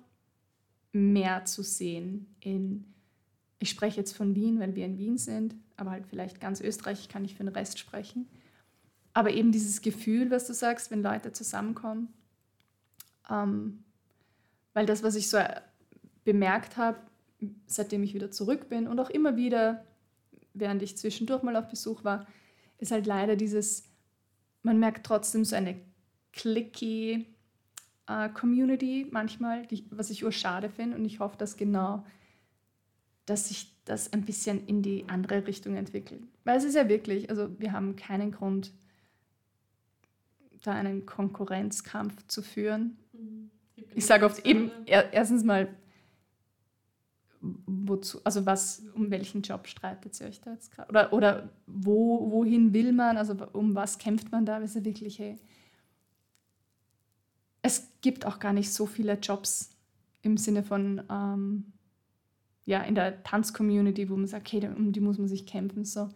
[0.91, 2.94] mehr zu sehen in,
[3.59, 7.09] ich spreche jetzt von Wien, weil wir in Wien sind, aber halt vielleicht ganz Österreich
[7.09, 8.27] kann ich für den Rest sprechen.
[9.13, 12.13] Aber eben dieses Gefühl, was du sagst, wenn Leute zusammenkommen,
[13.29, 13.83] ähm,
[14.73, 15.39] weil das, was ich so
[16.25, 16.99] bemerkt habe,
[17.65, 19.85] seitdem ich wieder zurück bin und auch immer wieder,
[20.53, 22.27] während ich zwischendurch mal auf Besuch war,
[22.77, 23.83] ist halt leider dieses,
[24.63, 25.79] man merkt trotzdem so eine
[26.33, 27.25] clicky
[28.07, 32.05] äh, Community manchmal, die, was ich urschade finde und ich hoffe, dass genau,
[33.25, 36.23] dass sich das ein bisschen in die andere Richtung entwickelt.
[36.43, 38.71] Weil es ist ja wirklich, also wir haben keinen Grund,
[40.63, 42.97] da einen Konkurrenzkampf zu führen.
[43.13, 43.51] Mhm.
[43.93, 45.67] Ich sage oft eben, erstens mal,
[47.41, 50.89] wozu, also was, um welchen Job streitet ihr euch da jetzt gerade?
[50.89, 54.57] Oder, oder wo, wohin will man, also um was kämpft man da?
[54.57, 55.37] Ist ja wirklich, hey,
[57.61, 59.71] es gibt auch gar nicht so viele Jobs
[60.21, 61.73] im Sinne von, ähm,
[62.65, 65.85] ja, in der Tanzcommunity, wo man sagt, okay, um die muss man sich kämpfen.
[65.85, 66.09] So,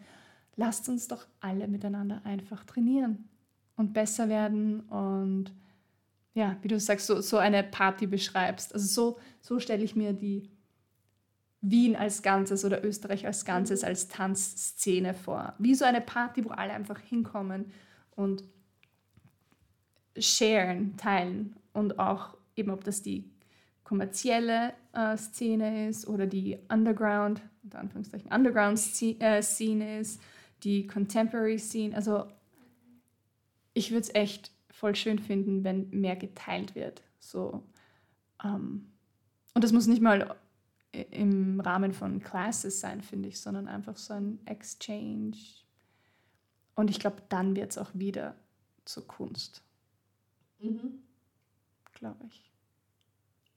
[0.55, 3.29] lasst uns doch alle miteinander einfach trainieren
[3.75, 5.53] und besser werden und
[6.33, 8.73] ja, wie du sagst, so, so eine Party beschreibst.
[8.73, 10.49] Also so, so stelle ich mir die
[11.61, 15.53] Wien als Ganzes oder Österreich als Ganzes als Tanzszene vor.
[15.57, 17.71] Wie so eine Party, wo alle einfach hinkommen
[18.11, 18.43] und
[20.17, 23.29] sharen, teilen und auch eben, ob das die
[23.89, 28.77] kommerzielle äh, Szene ist oder die Underground, unter Anführungszeichen Underground
[29.19, 30.21] äh, Scene ist,
[30.61, 31.95] die Contemporary Scene.
[31.95, 32.27] Also
[33.73, 37.01] ich würde es echt voll schön finden, wenn mehr geteilt wird.
[37.17, 37.63] So,
[38.43, 38.91] ähm,
[39.55, 40.35] und das muss nicht mal
[40.91, 45.35] im Rahmen von Classes sein, finde ich, sondern einfach so ein Exchange.
[46.75, 48.35] Und ich glaube, dann wird es auch wieder
[48.85, 49.63] zur Kunst.
[50.59, 51.01] Mhm.
[51.93, 52.48] Glaube ich.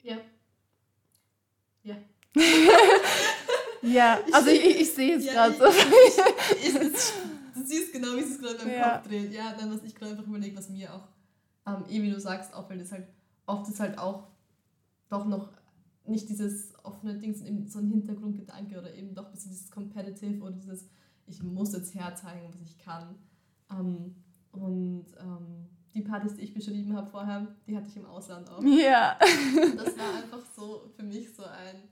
[0.03, 0.16] Ja.
[1.82, 1.96] Ja.
[3.82, 5.64] ja, also ich, ich, ich sehe es ja, gerade so.
[7.55, 8.98] du siehst genau, wie es gerade beim ja.
[8.98, 9.32] Kopf dreht.
[9.32, 11.09] Ja, dann was ich gerade einfach überlege, was mir auch,
[11.66, 13.07] ähm, eh wie du sagst, auffällt, ist halt,
[13.46, 14.28] oft ist halt auch
[15.09, 15.50] doch noch
[16.05, 20.42] nicht dieses offene Ding, sondern so ein Hintergrundgedanke oder eben doch ein bisschen dieses Competitive
[20.42, 20.88] oder dieses,
[21.26, 23.16] ich muss jetzt herzeigen, was ich kann.
[23.70, 24.16] Ähm,
[24.53, 28.62] und ähm, die Partys, die ich beschrieben habe vorher, die hatte ich im Ausland auch.
[28.62, 29.18] Ja.
[29.20, 31.88] Und das war einfach so für mich so ein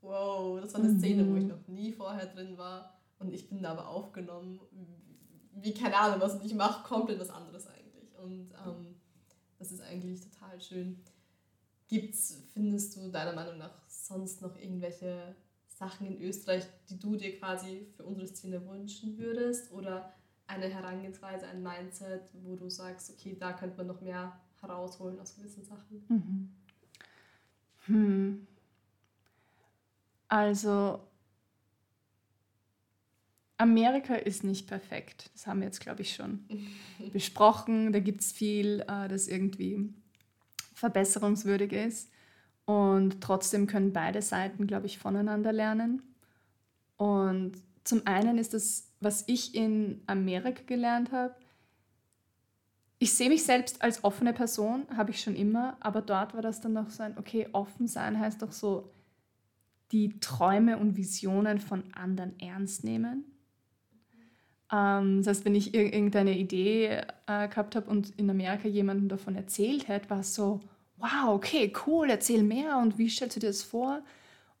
[0.00, 1.48] Wow, das war eine Szene, wo ich mhm.
[1.48, 2.98] noch nie vorher drin war.
[3.18, 4.60] Und ich bin da aber aufgenommen,
[5.52, 6.34] wie keine Ahnung was.
[6.34, 8.16] Und ich mache komplett was anderes eigentlich.
[8.22, 8.94] Und ähm,
[9.58, 11.02] das ist eigentlich total schön.
[11.88, 15.34] Gibt's, findest du deiner Meinung nach sonst noch irgendwelche
[15.66, 19.72] Sachen in Österreich, die du dir quasi für unsere Szene wünschen würdest?
[19.72, 20.12] Oder
[20.48, 25.36] eine Herangehensweise, ein Mindset, wo du sagst, okay, da könnte man noch mehr herausholen aus
[25.36, 26.04] gewissen Sachen?
[26.08, 26.50] Mhm.
[27.86, 28.46] Hm.
[30.28, 31.00] Also,
[33.56, 35.30] Amerika ist nicht perfekt.
[35.34, 36.46] Das haben wir jetzt, glaube ich, schon
[37.12, 37.92] besprochen.
[37.92, 39.92] Da gibt es viel, äh, das irgendwie
[40.74, 42.10] verbesserungswürdig ist.
[42.64, 46.02] Und trotzdem können beide Seiten, glaube ich, voneinander lernen.
[46.96, 47.52] Und
[47.84, 51.34] zum einen ist das, was ich in Amerika gelernt habe,
[52.98, 56.60] ich sehe mich selbst als offene Person, habe ich schon immer, aber dort war das
[56.60, 58.90] dann noch so ein, okay, offen sein heißt doch so,
[59.92, 63.24] die Träume und Visionen von anderen ernst nehmen.
[64.72, 69.36] Ähm, das heißt, wenn ich irgendeine Idee äh, gehabt habe und in Amerika jemandem davon
[69.36, 70.60] erzählt hätte, war es so,
[70.96, 74.02] wow, okay, cool, erzähl mehr und wie stellst du dir das vor?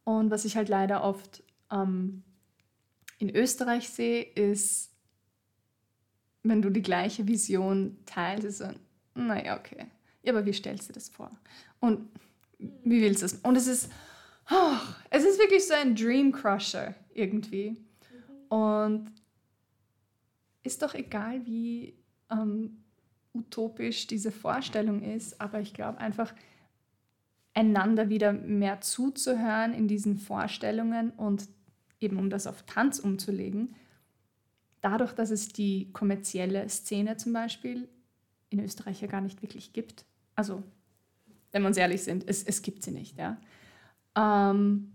[0.04, 2.22] Und was ich halt leider oft ähm,
[3.18, 4.90] in Österreich sehe, ist,
[6.42, 8.68] wenn du die gleiche Vision teilst, ist so,
[9.14, 9.86] naja, okay.
[10.22, 11.30] Ja, aber wie stellst du das vor?
[11.80, 12.08] Und
[12.58, 13.34] wie willst du es?
[13.34, 13.90] Und es ist,
[14.50, 14.76] oh,
[15.10, 17.76] es ist wirklich so ein Dream Crusher irgendwie.
[18.48, 19.12] Und
[20.62, 21.94] ist doch egal, wie
[22.30, 22.84] ähm,
[23.34, 26.34] utopisch diese Vorstellung ist, aber ich glaube einfach,
[27.54, 31.48] einander wieder mehr zuzuhören in diesen Vorstellungen und
[32.00, 33.74] eben um das auf Tanz umzulegen,
[34.80, 37.88] dadurch, dass es die kommerzielle Szene zum Beispiel
[38.50, 40.04] in Österreich ja gar nicht wirklich gibt.
[40.34, 40.62] Also,
[41.52, 43.18] wenn wir uns ehrlich sind, es, es gibt sie nicht.
[43.18, 43.38] Ja.
[44.16, 44.92] Ähm,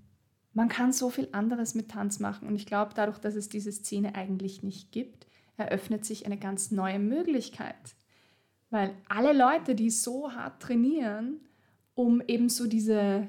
[0.53, 3.71] man kann so viel anderes mit Tanz machen und ich glaube, dadurch, dass es diese
[3.71, 5.27] Szene eigentlich nicht gibt,
[5.57, 7.95] eröffnet sich eine ganz neue Möglichkeit.
[8.69, 11.41] Weil alle Leute, die so hart trainieren,
[11.95, 13.27] um eben so diese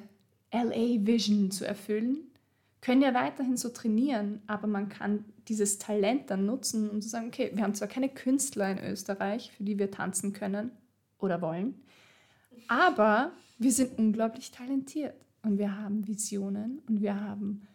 [0.52, 2.30] LA-Vision zu erfüllen,
[2.84, 7.28] können ja weiterhin so trainieren, aber man kann dieses Talent dann nutzen, um zu sagen,
[7.28, 10.70] okay, wir haben zwar keine Künstler in Österreich, für die wir tanzen können
[11.18, 11.80] oder wollen,
[12.68, 17.66] aber wir sind unglaublich talentiert und wir haben Visionen und wir haben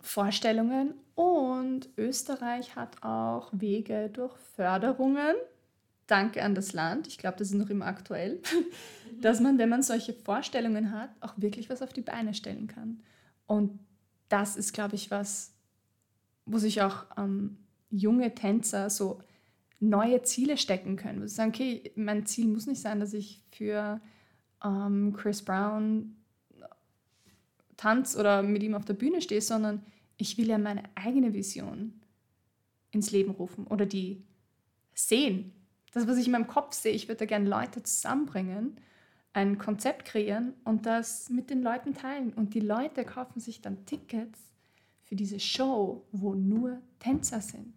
[0.00, 5.34] Vorstellungen und Österreich hat auch Wege durch Förderungen.
[6.06, 8.40] Danke an das Land, ich glaube, das ist noch immer aktuell,
[9.20, 13.00] dass man, wenn man solche Vorstellungen hat, auch wirklich was auf die Beine stellen kann.
[13.46, 13.78] Und
[14.28, 15.54] das ist, glaube ich, was,
[16.46, 17.58] wo sich auch ähm,
[17.90, 19.20] junge Tänzer so
[19.80, 21.20] neue Ziele stecken können.
[21.20, 24.00] Wo sie sagen, okay, mein Ziel muss nicht sein, dass ich für
[24.64, 26.16] ähm, Chris Brown
[27.76, 29.84] tanz oder mit ihm auf der Bühne stehe, sondern
[30.16, 32.00] ich will ja meine eigene Vision
[32.92, 34.24] ins Leben rufen oder die
[34.94, 35.52] sehen.
[35.92, 38.76] Das, was ich in meinem Kopf sehe, ich würde da gerne Leute zusammenbringen
[39.32, 42.32] ein Konzept kreieren und das mit den Leuten teilen.
[42.32, 44.38] Und die Leute kaufen sich dann Tickets
[45.04, 47.74] für diese Show, wo nur Tänzer sind.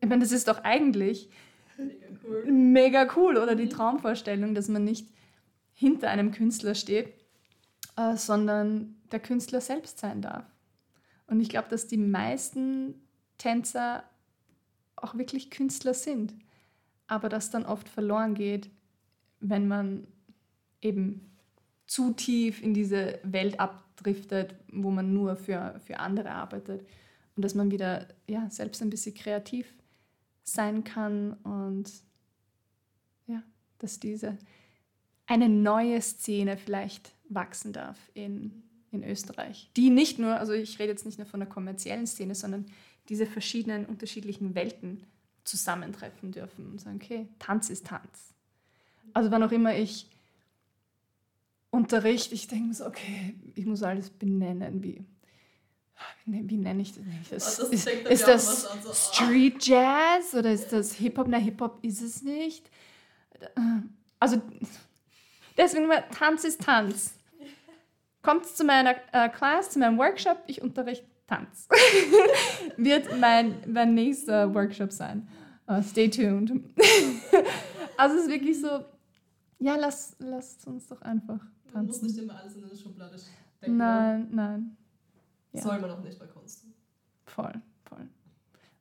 [0.00, 1.30] Ich meine, das ist doch eigentlich
[1.78, 3.70] mega cool, mega cool oder die mhm.
[3.70, 5.08] Traumvorstellung, dass man nicht
[5.72, 7.14] hinter einem Künstler steht
[7.96, 10.44] äh, sondern der Künstler selbst sein darf.
[11.26, 12.94] Und ich glaube, dass die meisten
[13.38, 14.04] Tänzer
[14.96, 16.34] auch wirklich Künstler sind,
[17.06, 18.70] aber das dann oft verloren geht,
[19.40, 20.06] wenn man
[20.84, 21.32] eben
[21.86, 26.86] zu tief in diese Welt abdriftet, wo man nur für, für andere arbeitet
[27.36, 29.74] und dass man wieder ja, selbst ein bisschen kreativ
[30.42, 31.90] sein kann und
[33.26, 33.42] ja,
[33.78, 34.38] dass diese
[35.26, 39.70] eine neue Szene vielleicht wachsen darf in, in Österreich.
[39.76, 42.66] Die nicht nur, also ich rede jetzt nicht nur von der kommerziellen Szene, sondern
[43.08, 45.04] diese verschiedenen unterschiedlichen Welten
[45.44, 48.34] zusammentreffen dürfen und sagen, okay, Tanz ist Tanz.
[49.12, 50.10] Also wann auch immer ich
[51.74, 55.04] Unterricht, ich denke mir so, okay, ich muss alles benennen, wie,
[56.24, 56.94] wie nenne ich
[57.28, 57.58] das?
[57.58, 58.92] Oh, das ist, ist das so, oh.
[58.92, 61.26] Street Jazz oder ist das Hip-Hop?
[61.26, 62.70] Na, Hip-Hop ist es nicht.
[64.20, 64.40] Also
[65.56, 67.14] deswegen, Tanz ist Tanz.
[68.22, 71.68] Kommt zu meiner äh, Class, zu meinem Workshop, ich unterrichte Tanz.
[72.76, 75.28] Wird mein, mein nächster Workshop sein.
[75.68, 76.52] Uh, stay tuned.
[77.96, 78.84] also es ist wirklich so,
[79.58, 81.40] ja, lass, lasst uns doch einfach
[81.74, 81.86] tanzen.
[81.86, 83.76] Man muss nicht immer alles in eine Schublade stecken.
[83.76, 84.76] Nein, nein.
[85.52, 85.62] Ja.
[85.62, 86.64] Soll man auch nicht bei Kunst.
[87.26, 88.08] Voll, voll.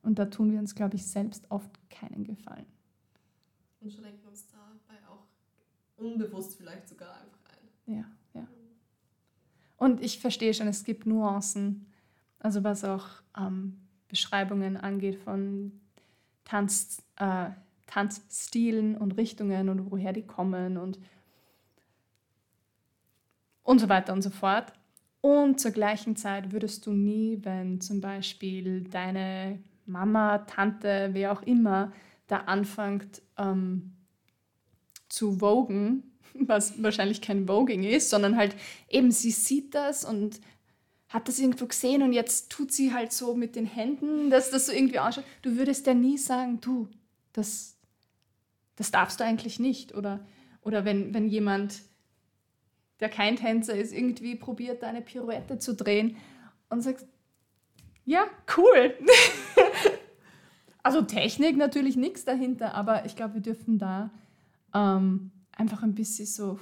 [0.02, 2.66] Und da tun wir uns, glaube ich, selbst oft keinen Gefallen.
[3.80, 5.26] Und schränken uns dabei auch
[5.98, 7.96] unbewusst vielleicht sogar einfach ein.
[7.96, 8.48] Ja, ja.
[9.78, 11.88] Und ich verstehe schon, es gibt Nuancen,
[12.40, 15.80] also was auch ähm, Beschreibungen angeht von
[16.46, 17.50] Tanz, äh,
[17.88, 21.00] Tanzstilen und Richtungen und woher die kommen und,
[23.64, 24.74] und so weiter und so fort.
[25.22, 31.42] Und zur gleichen Zeit würdest du nie, wenn zum Beispiel deine Mama, Tante, wer auch
[31.44, 31.92] immer,
[32.28, 33.94] da anfängt ähm,
[35.10, 36.04] zu vogen,
[36.34, 38.56] was wahrscheinlich kein Voging ist, sondern halt
[38.90, 40.40] eben sie sieht das und
[41.10, 44.66] hat das irgendwo gesehen und jetzt tut sie halt so mit den Händen, dass das
[44.66, 45.26] so irgendwie ausschaut.
[45.44, 46.88] Du würdest ja nie sagen, du,
[47.34, 47.78] das,
[48.76, 49.94] das darfst du eigentlich nicht.
[49.94, 50.26] Oder,
[50.64, 51.84] oder wenn, wenn jemand
[53.00, 56.18] der kein Tänzer ist, irgendwie probiert, eine Pirouette zu drehen
[56.70, 57.08] und sagst,
[58.06, 58.26] ja,
[58.58, 58.94] cool.
[60.84, 64.12] also Technik natürlich nichts dahinter, aber ich glaube, wir dürfen da
[64.74, 66.60] ähm, einfach ein bisschen so ein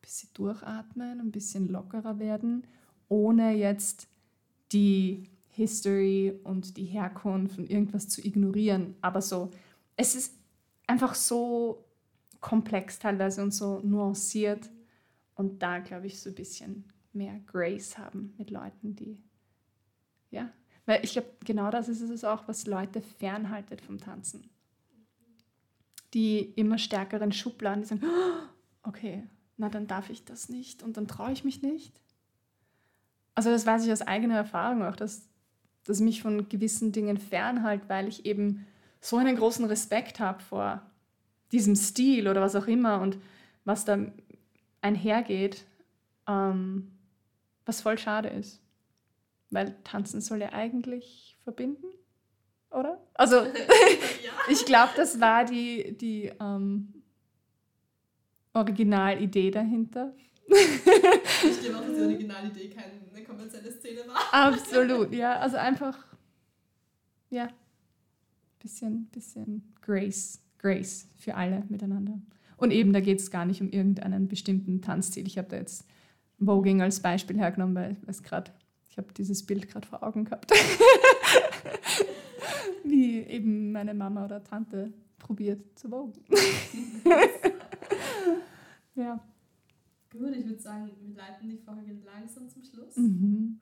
[0.00, 2.66] bisschen durchatmen, ein bisschen lockerer werden,
[3.08, 4.08] ohne jetzt
[4.72, 8.94] die History und die Herkunft und irgendwas zu ignorieren.
[9.00, 9.50] Aber so,
[9.96, 10.34] es ist
[10.86, 11.84] einfach so
[12.40, 14.70] komplex teilweise und so nuanciert
[15.40, 16.84] und da, glaube ich, so ein bisschen
[17.14, 19.16] mehr Grace haben mit Leuten, die,
[20.30, 20.50] ja,
[20.84, 24.50] weil ich glaube, genau das ist es auch, was Leute fernhaltet vom Tanzen.
[26.12, 29.26] Die immer stärkeren Schubladen, die sagen, oh, okay,
[29.56, 31.98] na dann darf ich das nicht und dann traue ich mich nicht.
[33.34, 35.26] Also das weiß ich aus eigener Erfahrung auch, dass
[35.84, 38.66] das mich von gewissen Dingen fernhält, weil ich eben
[39.00, 40.82] so einen großen Respekt habe vor
[41.50, 43.16] diesem Stil oder was auch immer und
[43.64, 44.06] was da
[44.80, 45.64] einhergeht,
[46.26, 46.90] ähm,
[47.66, 48.60] was voll schade ist.
[49.50, 51.86] Weil tanzen soll ja eigentlich verbinden,
[52.70, 53.00] oder?
[53.14, 54.32] Also, ja.
[54.48, 57.02] ich glaube, das war die, die ähm,
[58.52, 60.14] Originalidee dahinter.
[60.46, 64.16] ich glaube auch, dass die Originalidee keine kommerzielle Szene war.
[64.32, 65.38] Absolut, ja.
[65.38, 65.96] Also einfach,
[67.30, 67.48] ja,
[68.58, 72.20] bisschen, bisschen Grace, Grace für alle miteinander.
[72.60, 75.26] Und eben, da geht es gar nicht um irgendeinen bestimmten Tanzstil.
[75.26, 75.86] Ich habe da jetzt
[76.38, 78.50] Voging als Beispiel hergenommen, weil es gerade,
[78.90, 80.52] ich habe dieses Bild gerade vor Augen gehabt.
[82.84, 86.12] Wie eben meine Mama oder Tante probiert zu vogen.
[88.94, 89.18] ja.
[90.12, 92.94] Gut, ich würde sagen, wir leiten die Folge langsam zum Schluss.
[92.96, 93.58] Mhm.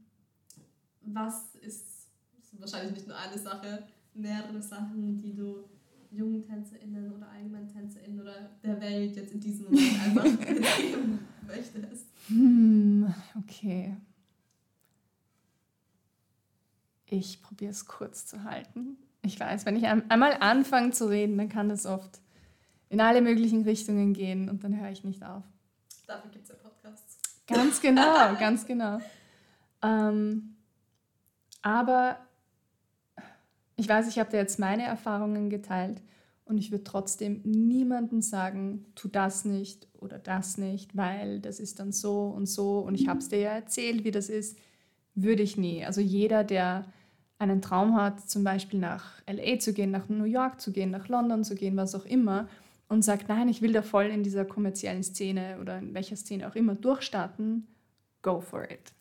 [1.02, 2.08] Was ist,
[2.40, 5.68] ist wahrscheinlich nicht nur eine Sache, mehrere Sachen, die du
[6.10, 12.06] jungen TänzerInnen oder allgemeinen TänzerInnen oder der Welt jetzt in diesem Moment einfach mitgeben möchtest?
[12.28, 13.96] Hm, okay.
[17.06, 18.98] Ich probiere es kurz zu halten.
[19.22, 22.20] Ich weiß, wenn ich einmal anfange zu reden, dann kann das oft
[22.88, 25.44] in alle möglichen Richtungen gehen und dann höre ich nicht auf.
[26.06, 27.18] Dafür gibt es ja Podcasts.
[27.46, 29.00] Ganz genau, ganz genau.
[29.82, 30.56] Ähm,
[31.62, 32.18] aber
[33.78, 36.02] ich weiß, ich habe dir jetzt meine Erfahrungen geteilt
[36.44, 41.78] und ich würde trotzdem niemandem sagen, tu das nicht oder das nicht, weil das ist
[41.78, 44.58] dann so und so und ich habe es dir ja erzählt, wie das ist,
[45.14, 45.84] würde ich nie.
[45.84, 46.86] Also jeder, der
[47.38, 51.06] einen Traum hat, zum Beispiel nach LA zu gehen, nach New York zu gehen, nach
[51.06, 52.48] London zu gehen, was auch immer,
[52.88, 56.48] und sagt, nein, ich will da voll in dieser kommerziellen Szene oder in welcher Szene
[56.48, 57.68] auch immer durchstarten,
[58.22, 58.92] go for it.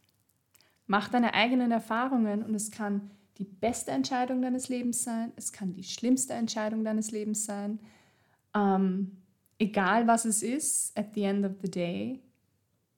[0.86, 5.74] Mach deine eigenen Erfahrungen und es kann die beste Entscheidung deines Lebens sein, es kann
[5.74, 7.80] die schlimmste Entscheidung deines Lebens sein.
[8.56, 9.18] Ähm,
[9.60, 12.22] egal was es ist, at the end of the day,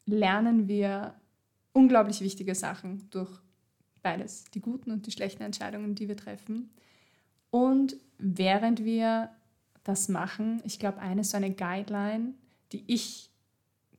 [0.05, 1.15] lernen wir
[1.73, 3.29] unglaublich wichtige Sachen durch
[4.01, 6.69] beides, die guten und die schlechten Entscheidungen, die wir treffen.
[7.51, 9.29] Und während wir
[9.83, 12.33] das machen, ich glaube, eine so eine Guideline,
[12.71, 13.29] die ich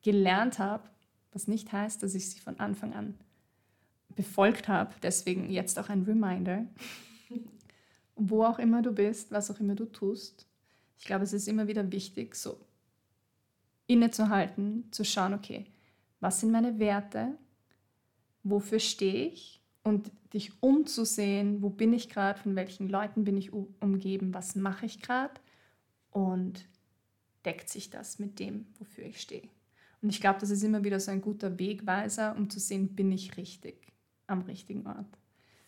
[0.03, 0.89] gelernt habe,
[1.33, 3.15] was nicht heißt, dass ich sie von Anfang an
[4.21, 6.67] befolgt habe, deswegen jetzt auch ein Reminder,
[8.17, 10.47] wo auch immer du bist, was auch immer du tust.
[10.99, 12.61] Ich glaube, es ist immer wieder wichtig, so
[13.87, 15.65] innezuhalten, zu schauen, okay,
[16.21, 17.39] was sind meine Werte,
[18.43, 19.63] wofür stehe ich?
[19.85, 24.85] Und dich umzusehen, wo bin ich gerade, von welchen Leuten bin ich umgeben, was mache
[24.85, 25.41] ich gerade
[26.11, 26.67] und
[27.47, 29.49] deckt sich das mit dem, wofür ich stehe.
[30.03, 33.11] Und ich glaube, das ist immer wieder so ein guter Wegweiser, um zu sehen, bin
[33.13, 33.91] ich richtig
[34.31, 35.19] am richtigen Ort.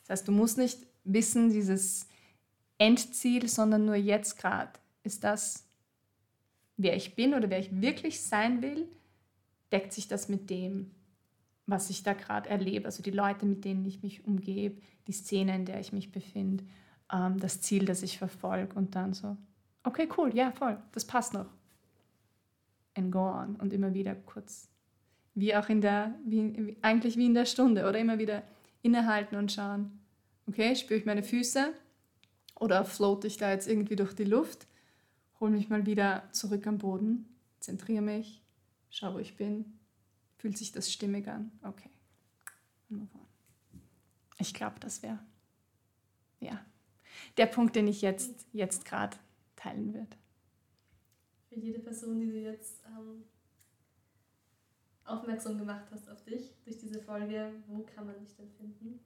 [0.02, 2.06] Das heißt, du musst nicht wissen, dieses
[2.78, 4.72] Endziel, sondern nur jetzt gerade.
[5.02, 5.64] Ist das,
[6.76, 8.88] wer ich bin oder wer ich wirklich sein will,
[9.70, 10.90] deckt sich das mit dem,
[11.66, 15.54] was ich da gerade erlebe, also die Leute, mit denen ich mich umgebe, die Szene,
[15.54, 16.64] in der ich mich befinde,
[17.12, 19.36] ähm, das Ziel, das ich verfolge und dann so,
[19.84, 21.46] okay, cool, ja, voll, das passt noch.
[22.94, 24.68] And go on und immer wieder kurz,
[25.34, 28.42] wie auch in der, wie, eigentlich wie in der Stunde oder immer wieder
[28.82, 30.00] innehalten und schauen,
[30.46, 31.72] okay, spüre ich meine Füße
[32.56, 34.66] oder floate ich da jetzt irgendwie durch die Luft,
[35.40, 37.26] hole mich mal wieder zurück am Boden,
[37.60, 38.42] zentriere mich,
[38.90, 39.78] schau, wo ich bin,
[40.42, 41.52] Fühlt sich das stimmig an?
[41.62, 41.88] Okay.
[44.40, 45.20] Ich glaube, das wäre
[46.40, 46.66] ja
[47.36, 49.16] der Punkt, den ich jetzt, jetzt gerade
[49.54, 50.16] teilen würde.
[51.48, 53.22] Für jede Person, die du jetzt ähm,
[55.12, 59.00] aufmerksam gemacht hast auf dich durch diese Folge, wo kann man dich denn finden?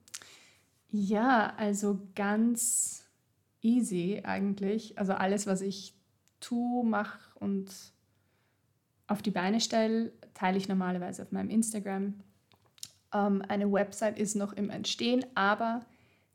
[0.89, 3.05] Ja, also ganz
[3.61, 4.97] easy eigentlich.
[4.97, 5.93] Also alles, was ich
[6.39, 7.69] tue, mache und
[9.07, 12.13] auf die Beine stelle, teile ich normalerweise auf meinem Instagram.
[13.13, 15.85] Ähm, eine Website ist noch im Entstehen, aber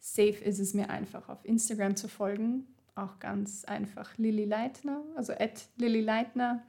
[0.00, 2.66] safe ist es mir einfach auf Instagram zu folgen.
[2.94, 6.62] Auch ganz einfach Lilly Leitner, also at Lilly Leitner.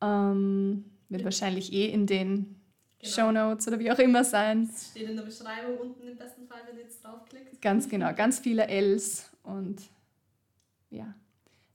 [0.00, 1.24] Ähm, wird ja.
[1.24, 2.60] wahrscheinlich eh in den
[2.98, 3.12] genau.
[3.12, 4.68] Show Notes oder wie auch immer sein.
[4.68, 7.60] Das steht in der Beschreibung unten im besten Fall, wenn ihr jetzt draufklickt.
[7.60, 9.82] Ganz genau, ganz viele Ls und
[10.90, 11.14] ja,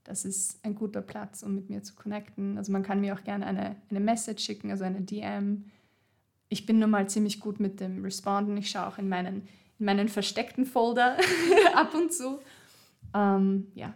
[0.04, 2.58] das ist ein guter Platz, um mit mir zu connecten.
[2.58, 5.70] Also man kann mir auch gerne eine, eine Message schicken, also eine DM.
[6.48, 8.56] Ich bin nun mal ziemlich gut mit dem Responden.
[8.56, 11.16] Ich schaue auch in meinen, in meinen versteckten Folder
[11.74, 12.40] ab und zu.
[13.14, 13.94] Ähm, ja.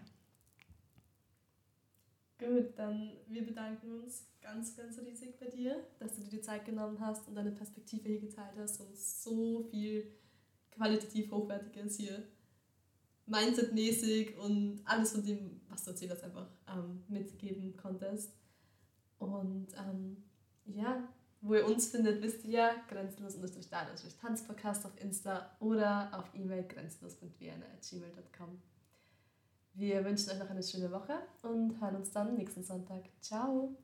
[2.39, 6.65] Gut, dann wir bedanken uns ganz, ganz riesig bei dir, dass du dir die Zeit
[6.67, 10.13] genommen hast und deine Perspektive hier geteilt hast und so viel
[10.71, 12.23] qualitativ Hochwertiges hier
[13.27, 18.35] Mindset-mäßig und alles von dem, was du erzählt hast, einfach ähm, mitgeben konntest.
[19.19, 20.23] Und ähm,
[20.67, 21.09] ja,
[21.41, 23.69] wo ihr uns findet, wisst ihr ja, grenzenlos durch
[24.21, 28.61] Tanzpodcast auf Insta oder auf E-Mail grenzenlos.vienna.gmail.com.
[29.73, 33.05] Wir wünschen euch noch eine schöne Woche und hören uns dann nächsten Sonntag.
[33.23, 33.75] Ciao!